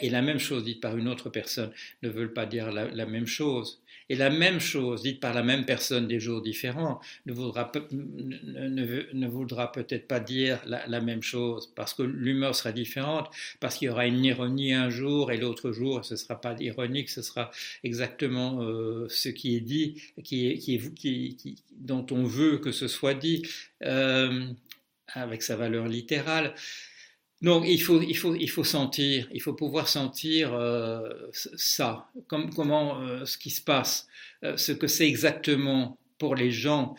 et 0.00 0.10
la 0.10 0.22
même 0.22 0.38
chose 0.38 0.64
dite 0.64 0.80
par 0.80 0.96
une 0.96 1.08
autre 1.08 1.28
personne 1.30 1.72
ne 2.02 2.08
veulent 2.08 2.32
pas 2.32 2.46
dire 2.46 2.72
la 2.72 3.06
même 3.06 3.26
chose. 3.26 3.82
Et 4.10 4.16
la 4.16 4.28
même 4.28 4.58
chose, 4.58 5.02
dite 5.02 5.20
par 5.20 5.32
la 5.32 5.44
même 5.44 5.64
personne 5.64 6.08
des 6.08 6.18
jours 6.18 6.42
différents, 6.42 7.00
ne 7.26 7.32
voudra, 7.32 7.70
peut-être 9.70 10.08
pas 10.08 10.18
dire 10.18 10.60
la, 10.66 11.00
même 11.00 11.22
chose, 11.22 11.72
parce 11.76 11.94
que 11.94 12.02
l'humeur 12.02 12.56
sera 12.56 12.72
différente, 12.72 13.30
parce 13.60 13.76
qu'il 13.76 13.86
y 13.86 13.88
aura 13.88 14.06
une 14.08 14.24
ironie 14.24 14.72
un 14.72 14.90
jour 14.90 15.30
et 15.30 15.36
l'autre 15.36 15.70
jour, 15.70 16.04
ce 16.04 16.14
ne 16.14 16.18
sera 16.18 16.40
pas 16.40 16.56
ironique, 16.58 17.08
ce 17.08 17.22
sera 17.22 17.52
exactement 17.84 18.60
euh, 18.62 19.06
ce 19.08 19.28
qui 19.28 19.54
est 19.54 19.60
dit, 19.60 20.02
qui, 20.24 20.58
qui, 20.58 21.36
qui, 21.36 21.62
dont 21.70 22.04
on 22.10 22.24
veut 22.24 22.58
que 22.58 22.72
ce 22.72 22.88
soit 22.88 23.14
dit, 23.14 23.42
euh, 23.84 24.44
avec 25.06 25.42
sa 25.42 25.54
valeur 25.54 25.86
littérale. 25.86 26.52
Donc 27.42 27.64
il 27.66 27.80
faut, 27.80 28.02
il 28.02 28.16
faut, 28.16 28.34
il 28.34 28.50
faut 28.50 28.64
sentir, 28.64 29.26
il 29.32 29.40
faut 29.40 29.54
pouvoir 29.54 29.88
sentir 29.88 30.52
euh, 30.52 31.08
ça, 31.32 32.10
comme, 32.26 32.52
comment 32.52 33.00
euh, 33.00 33.24
ce 33.24 33.38
qui 33.38 33.50
se 33.50 33.62
passe, 33.62 34.08
euh, 34.44 34.56
ce 34.58 34.72
que 34.72 34.86
c'est 34.86 35.08
exactement 35.08 35.98
pour 36.18 36.34
les 36.34 36.50
gens. 36.50 36.94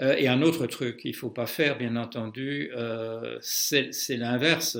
et 0.00 0.26
un 0.26 0.42
autre 0.42 0.66
truc 0.66 0.96
qu'il 0.96 1.12
ne 1.12 1.16
faut 1.16 1.30
pas 1.30 1.46
faire, 1.46 1.78
bien 1.78 1.94
entendu, 1.94 2.72
c'est 3.40 4.16
l'inverse, 4.16 4.78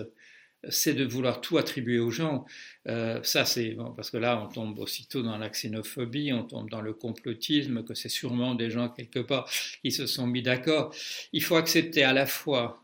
c'est 0.69 0.95
de 0.95 1.05
vouloir 1.05 1.41
tout 1.41 1.59
attribuer 1.59 2.01
aux 2.01 2.11
gens. 2.11 2.45
ça, 2.87 3.45
c'est 3.45 3.71
bon, 3.75 3.93
parce 3.93 4.11
que 4.11 4.17
là, 4.17 4.43
on 4.43 4.53
tombe 4.53 4.81
aussitôt 4.81 5.23
dans 5.23 5.39
la 5.39 5.49
xénophobie, 5.49 6.33
on 6.33 6.43
tombe 6.43 6.69
dans 6.71 6.81
le 6.81 6.93
complotisme, 6.93 7.85
que 7.85 7.95
c'est 7.95 8.09
sûrement 8.09 8.57
des 8.57 8.69
gens 8.69 8.89
quelque 8.89 9.21
part 9.21 9.49
qui 9.83 9.93
se 9.93 10.07
sont 10.07 10.27
mis 10.27 10.43
d'accord. 10.43 10.93
Il 11.33 11.45
faut 11.45 11.55
accepter 11.55 12.03
à 12.03 12.13
la 12.13 12.27
fois 12.27 12.84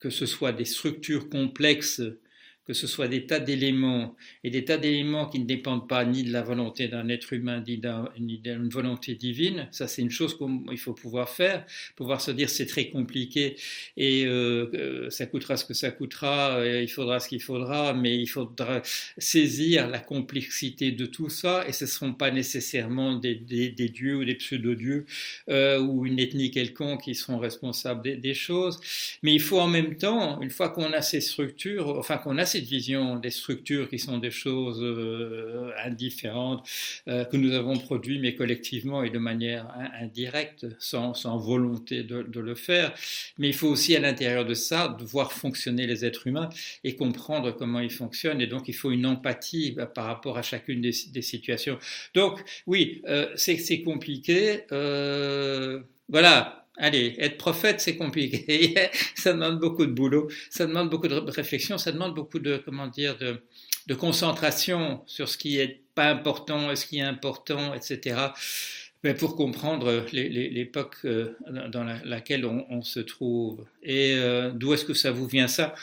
que 0.00 0.10
ce 0.10 0.26
soit 0.26 0.52
des 0.52 0.64
structures 0.64 1.28
complexes 1.28 2.02
que 2.66 2.72
ce 2.72 2.86
soit 2.86 3.08
des 3.08 3.26
tas 3.26 3.40
d'éléments 3.40 4.14
et 4.44 4.50
des 4.50 4.64
tas 4.64 4.76
d'éléments 4.76 5.28
qui 5.28 5.40
ne 5.40 5.44
dépendent 5.44 5.88
pas 5.88 6.04
ni 6.04 6.22
de 6.22 6.32
la 6.32 6.42
volonté 6.42 6.88
d'un 6.88 7.08
être 7.08 7.32
humain 7.32 7.62
ni 7.66 8.38
d'une 8.38 8.68
volonté 8.68 9.14
divine, 9.14 9.68
ça 9.70 9.88
c'est 9.88 10.02
une 10.02 10.10
chose 10.10 10.36
qu'il 10.38 10.78
faut 10.78 10.92
pouvoir 10.92 11.28
faire, 11.28 11.66
pouvoir 11.96 12.20
se 12.20 12.30
dire 12.30 12.48
c'est 12.48 12.66
très 12.66 12.90
compliqué 12.90 13.56
et 13.96 14.24
euh, 14.24 14.70
euh, 14.74 15.10
ça 15.10 15.26
coûtera 15.26 15.56
ce 15.56 15.64
que 15.64 15.74
ça 15.74 15.90
coûtera, 15.90 16.64
il 16.64 16.88
faudra 16.88 17.18
ce 17.20 17.28
qu'il 17.28 17.42
faudra, 17.42 17.92
mais 17.94 18.16
il 18.16 18.26
faudra 18.26 18.82
saisir 19.18 19.88
la 19.88 19.98
complexité 19.98 20.92
de 20.92 21.06
tout 21.06 21.28
ça 21.28 21.64
et 21.66 21.72
ce 21.72 21.84
ne 21.84 21.88
seront 21.90 22.14
pas 22.14 22.30
nécessairement 22.30 23.16
des, 23.16 23.34
dieux 23.34 24.16
ou 24.16 24.24
des 24.24 24.34
pseudo-dieux 24.34 25.06
euh, 25.48 25.80
ou 25.80 26.06
une 26.06 26.18
ethnie 26.18 26.50
quelconque 26.50 27.02
qui 27.02 27.14
seront 27.14 27.38
responsables 27.38 28.02
des, 28.02 28.16
des, 28.16 28.34
choses, 28.34 28.80
mais 29.22 29.34
il 29.34 29.40
faut 29.40 29.58
en 29.58 29.66
même 29.66 29.96
temps, 29.96 30.40
une 30.40 30.50
fois 30.50 30.68
qu'on 30.68 30.92
a 30.92 31.02
ces 31.02 31.20
structures, 31.20 31.88
enfin 31.98 32.18
qu'on 32.18 32.38
a 32.38 32.46
ces 32.50 32.60
vision 32.60 33.16
des 33.16 33.30
structures 33.30 33.88
qui 33.88 33.98
sont 33.98 34.18
des 34.18 34.30
choses 34.30 34.80
euh, 34.82 35.70
indifférentes 35.84 36.66
euh, 37.08 37.24
que 37.24 37.36
nous 37.36 37.52
avons 37.52 37.76
produites, 37.76 38.20
mais 38.20 38.34
collectivement 38.34 39.02
et 39.02 39.10
de 39.10 39.18
manière 39.18 39.68
indirecte, 40.00 40.66
sans, 40.78 41.12
volonté 41.38 42.02
de, 42.02 42.40
le 42.40 42.54
faire. 42.54 42.92
Mais 43.38 43.48
il 43.48 43.54
faut 43.54 43.68
aussi 43.68 43.94
à 43.96 44.00
l'intérieur 44.00 44.44
de 44.44 44.54
ça 44.54 44.96
voir 45.00 45.32
fonctionner 45.32 45.86
les 45.86 46.04
êtres 46.04 46.26
humains 46.26 46.48
et 46.84 46.96
comprendre 46.96 47.52
comment 47.52 47.80
ils 47.80 47.92
fonctionnent. 47.92 48.40
Et 48.40 48.46
donc 48.46 48.68
il 48.68 48.74
faut 48.74 48.90
une 48.90 49.06
empathie 49.06 49.72
bah, 49.72 49.86
par 49.86 50.06
rapport 50.06 50.38
à 50.38 50.42
chacune 50.42 50.80
des, 50.80 50.94
des 51.12 51.22
situations. 51.22 51.78
Donc 52.14 52.42
oui, 52.66 53.02
euh, 53.08 53.28
c'est 53.36 53.82
compliqué. 53.82 54.64
voilà, 56.08 56.59
Allez, 56.82 57.14
être 57.18 57.36
prophète, 57.36 57.80
c'est 57.80 57.96
compliqué. 57.96 58.74
ça 59.14 59.34
demande 59.34 59.60
beaucoup 59.60 59.84
de 59.84 59.92
boulot, 59.92 60.28
ça 60.48 60.66
demande 60.66 60.88
beaucoup 60.88 61.08
de 61.08 61.30
réflexion, 61.30 61.76
ça 61.76 61.92
demande 61.92 62.14
beaucoup 62.14 62.38
de, 62.38 62.56
comment 62.56 62.86
dire, 62.86 63.18
de, 63.18 63.94
concentration 63.94 65.02
sur 65.06 65.28
ce 65.28 65.36
qui 65.36 65.58
est 65.58 65.80
pas 65.94 66.08
important 66.10 66.74
ce 66.76 66.86
qui 66.86 66.98
est 66.98 67.02
important, 67.02 67.74
etc. 67.74 68.16
Mais 69.02 69.14
pour 69.14 69.34
comprendre 69.36 70.06
l'époque 70.12 70.96
euh, 71.04 71.36
dans 71.48 71.84
laquelle 72.04 72.46
on, 72.46 72.82
se 72.82 73.00
trouve. 73.00 73.64
Et 73.82 74.14
euh, 74.14 74.52
d'où 74.52 74.72
est-ce 74.72 74.84
que 74.84 74.94
ça 74.94 75.10
vous 75.10 75.26
vient 75.26 75.48
ça? 75.48 75.74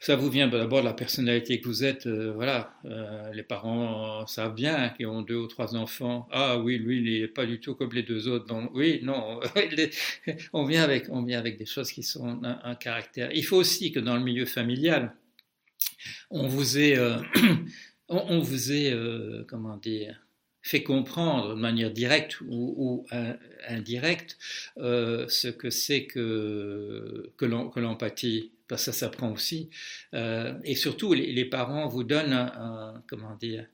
Ça 0.00 0.14
vous 0.14 0.30
vient 0.30 0.46
d'abord 0.46 0.80
de 0.80 0.84
la 0.84 0.92
personnalité 0.94 1.60
que 1.60 1.66
vous 1.66 1.84
êtes. 1.84 2.06
Euh, 2.06 2.32
voilà, 2.32 2.72
euh, 2.84 3.32
les 3.32 3.42
parents 3.42 4.26
savent 4.26 4.54
bien 4.54 4.90
qu'ils 4.90 5.08
ont 5.08 5.22
deux 5.22 5.36
ou 5.36 5.46
trois 5.48 5.74
enfants. 5.74 6.28
Ah 6.30 6.58
oui, 6.58 6.78
lui, 6.78 6.98
il 6.98 7.20
n'est 7.20 7.28
pas 7.28 7.46
du 7.46 7.58
tout 7.60 7.74
comme 7.74 7.92
les 7.92 8.04
deux 8.04 8.28
autres. 8.28 8.46
Donc 8.46 8.70
oui, 8.74 9.00
non, 9.02 9.40
on 10.52 10.64
vient 10.64 10.84
avec, 10.84 11.06
on 11.10 11.22
vient 11.24 11.38
avec 11.38 11.58
des 11.58 11.66
choses 11.66 11.90
qui 11.90 12.04
sont 12.04 12.40
un, 12.44 12.74
caractère. 12.76 13.30
Il 13.34 13.44
faut 13.44 13.56
aussi 13.56 13.90
que 13.90 13.98
dans 13.98 14.16
le 14.16 14.22
milieu 14.22 14.46
familial, 14.46 15.14
on 16.30 16.46
vous 16.46 16.78
ait, 16.78 16.96
euh, 16.96 17.16
on, 18.08 18.38
vous 18.38 18.72
ait, 18.72 18.96
comment 19.48 19.76
dire, 19.76 20.16
fait 20.62 20.84
comprendre 20.84 21.56
de 21.56 21.60
manière 21.60 21.90
directe 21.90 22.40
ou, 22.48 23.04
indirecte 23.68 24.38
ce 24.76 25.48
que 25.48 25.70
c'est 25.70 26.04
que, 26.04 27.32
que 27.36 27.80
l'empathie 27.80 28.52
parce 28.68 28.84
que 28.84 28.92
ça 28.92 28.98
s'apprend 28.98 29.32
aussi. 29.32 29.70
Euh, 30.14 30.54
et 30.64 30.74
surtout, 30.74 31.12
les, 31.14 31.44
parents 31.44 31.88
vous 31.88 32.04
donnent 32.04 32.32
un, 32.32 33.02
comment 33.08 33.34
dire, 33.36 33.66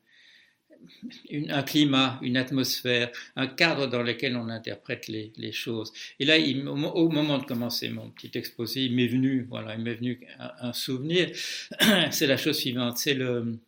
un 1.49 1.63
climat, 1.63 2.19
une 2.23 2.37
atmosphère, 2.37 3.11
un 3.37 3.47
cadre 3.47 3.87
dans 3.87 4.03
lequel 4.03 4.37
on 4.37 4.49
interprète 4.49 5.09
les, 5.09 5.53
choses. 5.53 5.93
Et 6.21 6.25
là, 6.25 6.37
au, 6.39 7.09
moment 7.09 7.39
de 7.39 7.45
commencer 7.45 7.89
mon 7.89 8.11
petit 8.11 8.31
exposé, 8.39 8.85
il 8.85 8.95
m'est 8.95 9.07
venu, 9.07 9.47
voilà, 9.49 9.75
il 9.75 9.83
m'est 9.83 9.95
venu 9.95 10.21
un, 10.39 10.73
souvenir. 10.73 11.31
C'est 12.11 12.27
la 12.27 12.37
chose 12.37 12.57
suivante. 12.59 12.99
C'est 12.99 13.15
le 13.15 13.59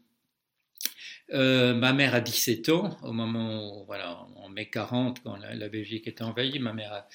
euh, 1.32 1.74
ma 1.74 1.92
mère 1.92 2.14
a 2.14 2.20
17 2.20 2.68
ans, 2.68 2.96
au 3.02 3.12
moment 3.12 3.80
où, 3.80 3.84
voilà, 3.86 4.26
en 4.36 4.48
mai 4.48 4.68
40, 4.70 5.22
quand 5.22 5.36
la, 5.36 5.68
Belgique 5.68 6.06
était 6.06 6.22
envahie, 6.22 6.58
ma 6.58 6.72
mère 6.72 7.06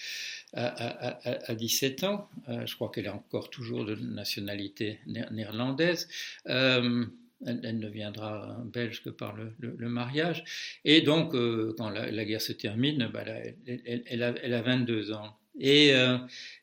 a, 0.54 1.50
à, 1.50 1.56
17 1.56 2.04
ans. 2.04 2.30
Euh, 2.50 2.66
je 2.66 2.76
crois 2.76 2.92
qu'elle 2.92 3.06
est 3.06 3.10
encore 3.10 3.50
toujours 3.50 3.86
de 3.86 3.96
nationalité 3.96 5.00
néerlandaise. 5.06 6.10
Euh, 6.48 7.06
elle, 7.46 7.80
ne 7.80 7.90
viendra 7.90 8.58
belge 8.66 9.02
que 9.02 9.10
par 9.10 9.36
le, 9.36 9.90
mariage. 9.90 10.44
Et 10.86 11.02
donc, 11.02 11.32
quand 11.78 11.90
la, 11.90 12.26
guerre 12.26 12.42
se 12.42 12.52
termine, 12.52 13.10
bah, 13.12 13.24
elle, 13.66 14.24
a, 14.24 14.62
22 14.62 15.14
ans. 15.14 15.38
Et 15.60 15.92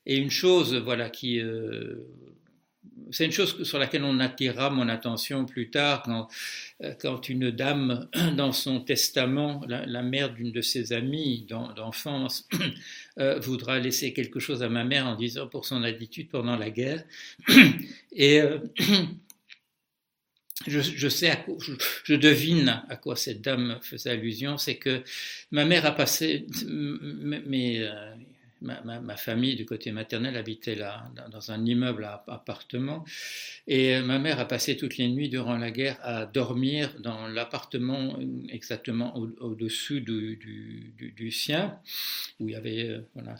une 0.06 0.30
chose, 0.30 0.76
voilà, 0.76 1.10
qui 1.10 1.42
c'est 3.10 3.24
une 3.24 3.32
chose 3.32 3.62
sur 3.62 3.78
laquelle 3.78 4.04
on 4.04 4.20
attirera 4.20 4.70
mon 4.70 4.88
attention 4.88 5.44
plus 5.44 5.70
tard 5.70 6.02
quand, 6.04 6.28
euh, 6.82 7.16
une 7.28 7.50
dame, 7.50 8.08
dans 8.36 8.52
son 8.52 8.80
testament, 8.80 9.62
la, 9.66 10.02
mère 10.02 10.32
d'une 10.32 10.52
de 10.52 10.60
ses 10.60 10.92
amies 10.92 11.46
d'enfance, 11.48 12.48
euh, 13.18 13.38
voudra 13.40 13.78
laisser 13.78 14.12
quelque 14.12 14.40
chose 14.40 14.62
à 14.62 14.68
ma 14.68 14.84
mère 14.84 15.06
en 15.06 15.16
disant 15.16 15.46
pour 15.46 15.66
son 15.66 15.82
attitude 15.82 16.28
pendant 16.28 16.56
la 16.56 16.70
guerre. 16.70 17.04
Et 18.12 18.40
euh, 18.40 18.58
je, 20.66 21.08
sais, 21.08 21.30
à 21.30 21.44
je, 22.04 22.14
devine 22.14 22.82
à 22.88 22.96
quoi 22.96 23.16
cette 23.16 23.42
dame 23.42 23.78
faisait 23.82 24.10
allusion, 24.10 24.58
c'est 24.58 24.76
que 24.76 25.02
ma 25.50 25.64
mère 25.64 25.86
a 25.86 25.92
passé, 25.92 26.46
mais 26.66 27.88
ma, 28.60 29.16
famille 29.16 29.56
du 29.56 29.66
côté 29.66 29.92
maternel 29.92 30.36
habitait 30.36 30.74
là, 30.74 31.04
dans 31.30 31.50
un 31.50 31.64
immeuble 31.64 32.04
à 32.04 32.24
appartement. 32.28 33.04
Et 33.66 34.00
ma 34.00 34.18
mère 34.18 34.40
a 34.40 34.46
passé 34.46 34.76
toutes 34.76 34.96
les 34.96 35.08
nuits 35.08 35.28
durant 35.28 35.56
la 35.56 35.70
guerre 35.70 35.98
à 36.02 36.26
dormir 36.26 36.94
dans 37.00 37.28
l'appartement 37.28 38.18
exactement 38.48 39.16
au-dessus 39.16 40.00
du, 40.00 41.30
sien, 41.30 41.78
où 42.40 42.48
il 42.48 42.52
y 42.52 42.56
avait 42.56 42.88
euh, 42.88 43.36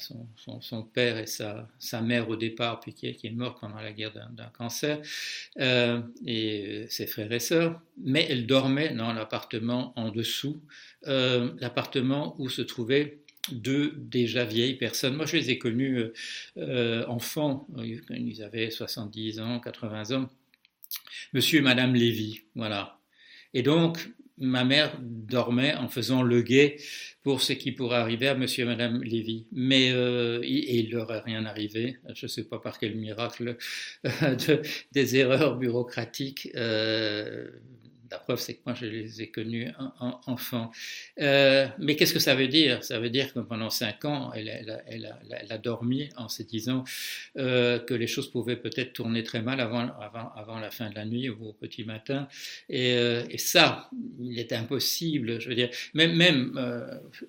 son, 0.61 0.83
père 0.83 1.19
et 1.19 1.27
sa, 1.27 1.69
mère 2.03 2.29
au 2.29 2.37
départ, 2.37 2.81
puis 2.81 2.93
qui 2.93 3.07
est, 3.07 3.31
morte 3.31 3.61
pendant 3.61 3.81
la 3.81 3.93
guerre 3.93 4.13
d'un 4.13 4.51
cancer, 4.57 5.01
euh, 5.59 6.01
et 6.27 6.87
ses 6.89 7.07
frères 7.07 7.33
et 7.33 7.41
sœurs. 7.41 7.81
Mais 8.03 8.27
elle 8.29 8.47
dormait 8.47 8.91
dans 8.91 9.13
l'appartement 9.13 9.93
en 9.97 10.11
dessous, 10.11 10.61
euh, 11.07 11.53
l'appartement 11.61 12.35
où 12.39 12.49
se 12.49 12.63
trouvait 12.63 13.19
deux 13.53 13.93
déjà 13.97 14.45
vieilles 14.45 14.77
personnes. 14.77 15.17
Moi, 15.17 15.27
je 15.27 15.37
les 15.37 15.51
ai 15.51 15.59
connus 15.59 15.99
euh, 15.99 16.13
euh, 16.59 17.07
enfants, 17.07 17.67
ils 17.77 18.43
avaient 18.43 18.71
70 18.71 19.41
ans, 19.41 19.61
80 19.61 20.17
ans. 20.17 20.29
Monsieur 21.33 21.59
et 21.59 21.63
Madame 21.63 21.95
Lévy, 21.95 22.41
voilà. 22.55 22.99
Et 23.55 23.63
donc, 23.63 24.11
ma 24.39 24.65
mère 24.65 24.99
dormait 25.01 25.75
en 25.75 25.89
faisant 25.89 26.23
le 26.23 26.43
guet 26.43 26.77
pour 27.23 27.43
ce 27.43 27.53
qui 27.53 27.73
pourrait 27.73 27.99
arriver 27.99 28.29
à 28.29 28.35
monsieur 28.35 28.65
et 28.65 28.67
madame 28.67 29.03
Lévy. 29.03 29.47
Mais 29.53 29.91
euh, 29.93 30.41
et 30.43 30.79
il 30.79 30.91
leur 30.91 31.13
est 31.13 31.21
rien 31.21 31.45
arrivé, 31.45 31.99
je 32.15 32.27
ne 32.27 32.29
sais 32.29 32.45
pas 32.45 32.59
par 32.59 32.79
quel 32.79 32.97
miracle, 32.97 33.57
des 34.93 35.17
erreurs 35.17 35.57
bureaucratiques. 35.57 36.51
La 38.11 38.19
preuve, 38.19 38.39
c'est 38.39 38.55
que 38.55 38.61
moi, 38.65 38.75
je 38.75 38.87
les 38.87 39.23
ai 39.23 39.31
connus 39.31 39.69
en, 39.79 40.21
enfants. 40.27 40.71
Euh, 41.21 41.67
mais 41.79 41.97
qu'est-ce 41.97 42.15
que 42.15 42.19
ça 42.19 42.35
veut 42.35 42.49
dire? 42.49 42.83
Ça 42.83 42.99
veut 42.99 43.11
dire 43.11 43.35
que 43.35 43.41
pendant 43.41 43.69
cinq 43.71 44.05
ans, 44.05 44.33
elle, 44.35 44.49
a, 45.51 45.59
dormi 45.59 46.09
en 46.17 46.29
se 46.29 46.43
disant 46.43 46.85
euh, 47.37 47.79
que 47.79 47.93
les 47.95 48.07
choses 48.07 48.31
pouvaient 48.31 48.57
peut-être 48.57 48.93
tourner 48.95 49.23
très 49.23 49.43
mal 49.43 49.61
avant, 49.61 50.59
la 50.61 50.71
fin 50.71 50.89
de 50.89 50.95
la 50.95 51.05
nuit 51.05 51.29
ou 51.29 51.49
au 51.49 51.53
petit 51.53 51.85
matin. 51.85 52.29
Et, 52.69 52.93
euh, 52.95 53.25
ça, 53.37 53.91
il 54.21 54.39
est 54.39 54.53
impossible. 54.53 55.41
Je 55.41 55.49
veux 55.49 55.55
dire, 55.55 55.71
même, 55.95 56.53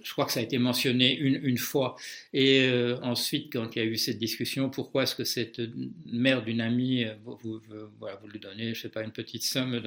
je 0.01 0.11
crois 0.11 0.25
que 0.25 0.31
ça 0.31 0.39
a 0.39 0.43
été 0.43 0.57
mentionné 0.57 1.15
une, 1.17 1.57
fois. 1.57 1.95
Et 2.33 2.69
ensuite, 3.01 3.51
quand 3.51 3.75
il 3.75 3.79
y 3.79 3.81
a 3.81 3.85
eu 3.85 3.97
cette 3.97 4.17
discussion, 4.17 4.69
pourquoi 4.69 5.03
est-ce 5.03 5.15
que 5.15 5.23
cette 5.23 5.61
mère 6.05 6.43
d'une 6.43 6.61
amie, 6.61 7.05
vous, 7.23 7.37
vous, 7.41 8.27
lui 8.27 8.39
donnez, 8.39 8.73
je 8.73 8.81
sais 8.81 8.89
pas, 8.89 9.03
une 9.03 9.11
petite 9.11 9.43
somme, 9.43 9.81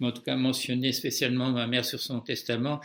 mais 0.00 0.06
en 0.06 0.12
tout 0.12 0.22
cas, 0.22 0.33
mentionné 0.36 0.92
spécialement 0.92 1.50
ma 1.50 1.66
mère 1.66 1.84
sur 1.84 2.00
son 2.00 2.20
testament, 2.20 2.80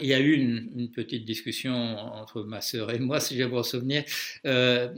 il 0.00 0.06
y 0.06 0.14
a 0.14 0.20
eu 0.20 0.32
une, 0.34 0.90
petite 0.90 1.24
discussion 1.24 1.74
entre 1.74 2.42
ma 2.42 2.60
sœur 2.60 2.90
et 2.90 2.98
moi, 2.98 3.20
si 3.20 3.36
j'ai 3.36 3.46
bon 3.46 3.62
souvenir, 3.62 4.04
euh, 4.46 4.88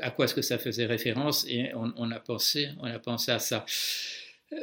à, 0.00 0.10
quoi 0.10 0.26
est-ce 0.26 0.34
que 0.34 0.42
ça 0.42 0.58
faisait 0.58 0.86
référence, 0.86 1.46
et 1.48 1.72
on, 1.74 2.10
a 2.10 2.20
pensé, 2.20 2.68
on 2.80 2.86
a 2.86 2.98
pensé 2.98 3.32
à 3.32 3.38
ça. 3.38 3.64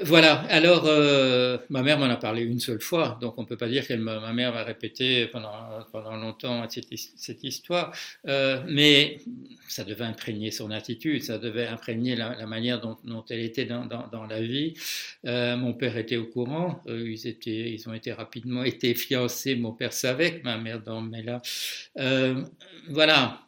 Voilà, 0.04 0.42
alors 0.50 0.86
euh, 0.86 1.58
ma 1.70 1.82
mère 1.82 1.98
m'en 1.98 2.06
a 2.06 2.16
parlé 2.16 2.44
une 2.44 2.60
seule 2.60 2.82
fois, 2.82 3.18
donc 3.20 3.38
on 3.38 3.42
ne 3.42 3.48
peut 3.48 3.58
pas 3.58 3.68
dire 3.68 3.86
que 3.86 3.94
ma 3.94 4.32
mère 4.32 4.52
va 4.52 4.64
répéter 4.64 5.26
pendant, 5.28 5.52
pendant 5.92 6.16
longtemps 6.16 6.66
cette, 6.70 7.44
histoire, 7.44 7.94
euh, 8.28 8.62
mais 8.68 9.18
ça 9.68 9.84
devait 9.84 10.06
imprégner 10.06 10.52
son 10.52 10.72
attitude, 10.72 11.24
ça 11.24 11.40
devait 11.40 11.68
imprégner 11.68 12.16
la, 12.16 12.46
manière 12.46 12.80
dont, 12.80 13.26
elle 13.30 13.42
était 13.42 13.66
dans, 13.66 13.86
dans, 13.86 14.26
la 14.26 14.42
vie. 14.42 14.76
Euh, 15.26 15.58
mon 15.58 15.74
père 15.74 15.98
était 15.98 16.18
au 16.18 16.26
courant, 16.26 16.82
ils, 16.88 17.28
étaient, 17.28 17.72
ils 17.72 17.90
ont 17.90 17.94
été 17.94 18.14
rapidement 18.14 18.64
été 18.64 18.94
fiancés, 18.94 19.56
mon 19.56 19.74
père 19.74 19.94
savait 19.94 20.40
que 20.40 20.44
ma 20.44 20.58
mère 20.58 20.82
dormait 20.82 21.24
là. 21.24 21.42
voilà, 22.90 23.42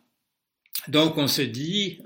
donc 0.88 1.18
on 1.18 1.28
se 1.28 1.44
dit, 1.44 2.00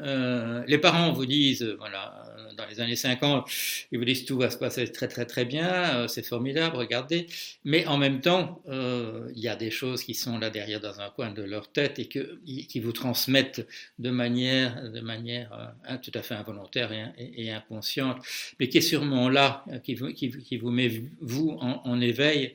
les 0.67 0.77
parents 0.77 1.13
vous 1.13 1.25
disent, 1.25 1.75
voilà, 1.79 2.26
dans 2.57 2.65
les 2.65 2.81
années 2.81 2.95
50, 2.95 3.47
ils 3.91 3.99
vous 3.99 4.05
disent 4.05 4.25
tout 4.25 4.37
va 4.37 4.49
se 4.49 4.57
passer 4.57 4.91
très 4.91 5.07
très 5.07 5.25
très 5.25 5.45
bien, 5.45 5.95
euh, 5.95 6.07
c'est 6.07 6.25
formidable, 6.25 6.75
regardez. 6.75 7.27
Mais 7.63 7.85
en 7.85 7.97
même 7.97 8.19
temps, 8.19 8.61
euh, 8.67 9.31
il 9.35 9.41
y 9.41 9.47
a 9.47 9.55
des 9.55 9.71
choses 9.71 10.03
qui 10.03 10.13
sont 10.13 10.39
là 10.39 10.49
derrière 10.49 10.79
dans 10.79 10.99
un 10.99 11.09
coin 11.09 11.31
de 11.31 11.43
leur 11.43 11.71
tête 11.71 11.99
et 11.99 12.07
qui 12.07 12.79
vous 12.79 12.91
transmettent 12.91 13.65
de 13.99 14.09
manière, 14.09 14.91
de 14.91 14.99
manière 14.99 15.73
euh, 15.89 15.97
tout 16.01 16.11
à 16.15 16.21
fait 16.21 16.35
involontaire 16.35 16.91
et, 17.17 17.51
inconsciente, 17.51 18.17
mais 18.59 18.67
qui 18.67 18.79
est 18.79 18.81
sûrement 18.81 19.29
là, 19.29 19.63
qui 19.83 19.95
vous, 19.95 20.11
qui, 20.11 20.57
vous 20.57 20.69
met 20.71 21.03
vous 21.21 21.57
en, 21.61 22.01
éveil 22.01 22.53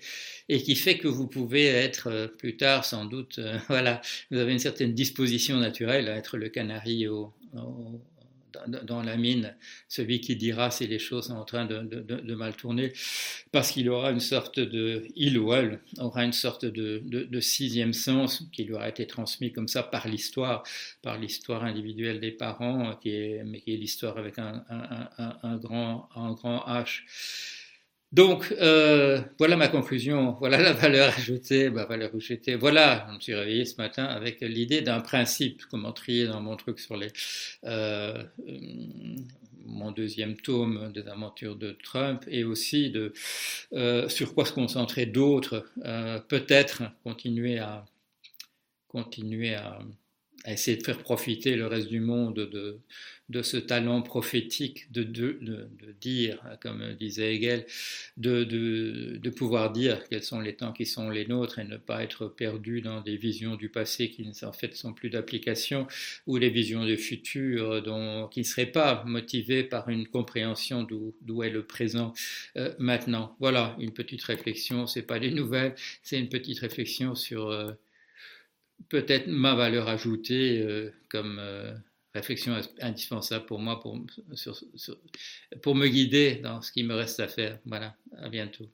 et 0.48 0.62
qui 0.62 0.76
fait 0.76 0.98
que 0.98 1.08
vous 1.08 1.26
pouvez 1.26 1.66
être 1.66 2.32
plus 2.38 2.56
tard 2.56 2.84
sans 2.84 3.04
doute, 3.04 3.40
voilà, 3.68 4.00
vous 4.30 4.38
avez 4.38 4.52
une 4.52 4.58
certaine 4.58 4.94
disposition 4.94 5.56
naturelle 5.56 6.08
à 6.08 6.16
être 6.16 6.36
le 6.36 6.48
canari 6.48 7.08
au, 7.08 7.32
dans 8.84 9.02
la 9.02 9.16
mine 9.16 9.54
celui 9.88 10.20
qui 10.20 10.36
dira 10.36 10.70
si 10.70 10.86
les 10.86 10.98
choses 10.98 11.26
sont 11.26 11.34
en 11.34 11.44
train 11.44 11.64
de, 11.64 12.34
mal 12.34 12.54
tourner, 12.54 12.92
parce 13.50 13.70
qu'il 13.70 13.88
aura 13.90 14.10
une 14.10 14.20
sorte 14.20 14.58
de, 14.60 15.06
il 15.16 15.38
ou 15.38 15.52
elle 15.52 15.80
aura 15.98 16.24
une 16.24 16.32
sorte 16.32 16.64
de, 16.64 17.40
sixième 17.40 17.92
sens 17.92 18.44
qui 18.52 18.64
lui 18.64 18.74
aura 18.74 18.88
été 18.88 19.06
transmis 19.06 19.52
comme 19.52 19.68
ça 19.68 19.82
par 19.82 20.08
l'histoire, 20.08 20.62
par 21.02 21.18
l'histoire 21.18 21.64
individuelle 21.64 22.20
des 22.20 22.30
parents, 22.30 22.96
qui 22.96 23.10
est, 23.10 23.42
mais 23.44 23.60
qui 23.60 23.74
est 23.74 23.76
l'histoire 23.76 24.18
avec 24.18 24.38
un 24.38 25.56
grand 25.58 26.08
H. 26.66 27.02
Donc, 28.12 28.54
euh, 28.60 29.22
voilà 29.38 29.56
ma 29.56 29.68
conclusion, 29.68 30.32
voilà 30.38 30.60
la 30.60 30.74
valeur 30.74 31.14
ajoutée, 31.16 31.70
ma 31.70 31.86
valeur 31.86 32.10
ajoutée. 32.14 32.56
Voilà, 32.56 33.06
je 33.08 33.14
me 33.14 33.20
suis 33.20 33.34
réveillé 33.34 33.64
ce 33.64 33.76
matin 33.76 34.04
avec 34.04 34.42
l'idée 34.42 34.82
d'un 34.82 35.00
principe, 35.00 35.62
comment 35.70 35.92
trier 35.92 36.26
dans 36.26 36.42
mon 36.42 36.56
truc 36.56 36.78
sur 36.78 36.96
les, 36.98 37.08
euh, 37.64 38.22
mon 39.64 39.92
deuxième 39.92 40.36
tome 40.36 40.92
des 40.92 41.08
aventures 41.08 41.56
de 41.56 41.72
Trump, 41.82 42.22
et 42.28 42.44
aussi 42.44 42.90
de 42.90 43.14
euh, 43.72 44.08
sur 44.10 44.34
quoi 44.34 44.44
se 44.44 44.52
concentrer 44.52 45.06
d'autres, 45.06 45.64
peut-être 46.28 46.82
continuer 47.04 47.58
à 47.60 47.86
continuer 48.88 49.54
à 49.54 49.78
essayer 50.50 50.76
de 50.76 50.82
faire 50.82 50.98
profiter 50.98 51.54
le 51.54 51.66
reste 51.66 51.88
du 51.88 52.00
monde 52.00 52.34
de, 52.34 52.80
de 53.28 53.42
ce 53.42 53.56
talent 53.56 54.02
prophétique 54.02 54.92
de, 54.92 55.02
de, 55.02 55.38
de, 55.40 55.92
dire, 56.00 56.42
comme 56.60 56.94
disait 56.94 57.36
Hegel, 57.36 57.66
de, 58.16 58.44
de, 58.44 59.30
pouvoir 59.30 59.72
dire 59.72 60.02
quels 60.08 60.22
sont 60.22 60.40
les 60.40 60.54
temps 60.54 60.72
qui 60.72 60.84
sont 60.84 61.08
les 61.08 61.26
nôtres 61.26 61.58
et 61.58 61.64
ne 61.64 61.76
pas 61.76 62.02
être 62.02 62.26
perdu 62.26 62.82
dans 62.82 63.00
des 63.00 63.16
visions 63.16 63.56
du 63.56 63.68
passé 63.68 64.10
qui 64.10 64.28
en 64.42 64.52
fait 64.52 64.74
sont 64.74 64.92
plus 64.92 65.10
d'application 65.10 65.86
ou 66.26 66.36
les 66.36 66.50
visions 66.50 66.84
du 66.84 66.96
futur 66.96 67.82
dont, 67.82 68.28
qui 68.28 68.40
ne 68.40 68.44
seraient 68.44 68.66
pas 68.66 69.04
motivées 69.06 69.64
par 69.64 69.88
une 69.88 70.06
compréhension 70.06 70.82
d'où 70.82 71.42
est 71.42 71.50
le 71.50 71.64
présent 71.64 72.12
euh, 72.56 72.74
maintenant. 72.78 73.36
Voilà, 73.40 73.76
une 73.78 73.92
petite 73.92 74.22
réflexion, 74.24 74.86
c'est 74.86 75.02
pas 75.02 75.18
des 75.18 75.30
nouvelles, 75.30 75.74
c'est 76.02 76.18
une 76.18 76.28
petite 76.28 76.58
réflexion 76.58 77.14
sur... 77.14 77.48
Euh, 77.48 77.72
peut-être 78.88 79.26
ma 79.26 79.54
valeur 79.54 79.88
ajoutée 79.88 80.60
euh, 80.60 80.92
comme 81.08 81.38
euh, 81.38 81.74
réflexion 82.14 82.54
indispensable 82.80 83.46
pour 83.46 83.58
moi 83.58 83.80
pour, 83.80 83.98
pour 85.62 85.74
me 85.74 85.88
guider 85.88 86.36
dans 86.36 86.62
ce 86.62 86.72
qui 86.72 86.82
me 86.82 86.94
reste 86.94 87.20
à 87.20 87.28
faire. 87.28 87.58
Voilà, 87.66 87.96
à 88.18 88.28
bientôt. 88.28 88.68